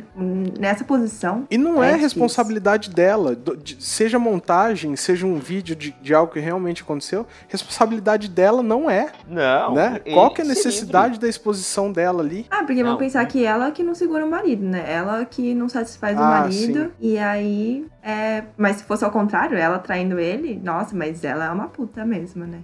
nessa 0.59 0.83
posição. 0.83 1.47
E 1.49 1.57
não 1.57 1.75
É 1.83 1.87
é, 1.87 1.89
difícil. 1.93 2.01
responsabilidade 2.01 2.89
dela. 2.89 3.37
seja 3.79 4.17
montagem, 4.17 4.95
seja 4.95 5.25
um 5.25 5.35
vídeo 5.37 5.75
de, 5.75 5.91
de 6.01 6.13
algo 6.13 6.33
que 6.33 6.39
realmente 6.39 6.81
aconteceu, 6.81 7.25
responsabilidade 7.47 8.27
dela 8.29 8.63
não 8.63 8.89
é. 8.89 9.11
Não. 9.27 9.73
né? 9.73 9.99
Qual 10.13 10.31
que 10.33 10.41
é 10.41 10.43
a 10.43 10.47
necessidade 10.47 11.19
da 11.19 11.27
exposição 11.27 11.91
dela 11.91 12.21
ali? 12.21 12.45
Ah, 12.49 12.63
porque 12.65 12.81
Não. 12.83 12.89
vão 12.91 12.97
pensar 12.97 13.25
que 13.25 13.42
ela 13.45 13.71
que 13.71 13.83
não 13.83 13.93
segura 13.95 14.25
o 14.25 14.29
marido, 14.29 14.63
né? 14.65 14.83
Ela 14.91 15.23
que 15.25 15.53
não 15.53 15.67
satisfaz 15.69 16.17
o 16.17 16.21
Ah, 16.21 16.29
marido. 16.41 16.85
sim. 16.85 16.91
E 16.99 17.17
aí. 17.17 17.87
É... 18.01 18.43
Mas 18.57 18.77
se 18.77 18.83
fosse 18.83 19.03
ao 19.05 19.11
contrário, 19.11 19.57
ela 19.57 19.79
traindo 19.79 20.19
ele, 20.19 20.59
nossa, 20.63 20.95
mas 20.95 21.23
ela 21.23 21.45
é 21.45 21.49
uma 21.51 21.67
puta 21.67 22.05
mesmo, 22.05 22.45
né? 22.45 22.61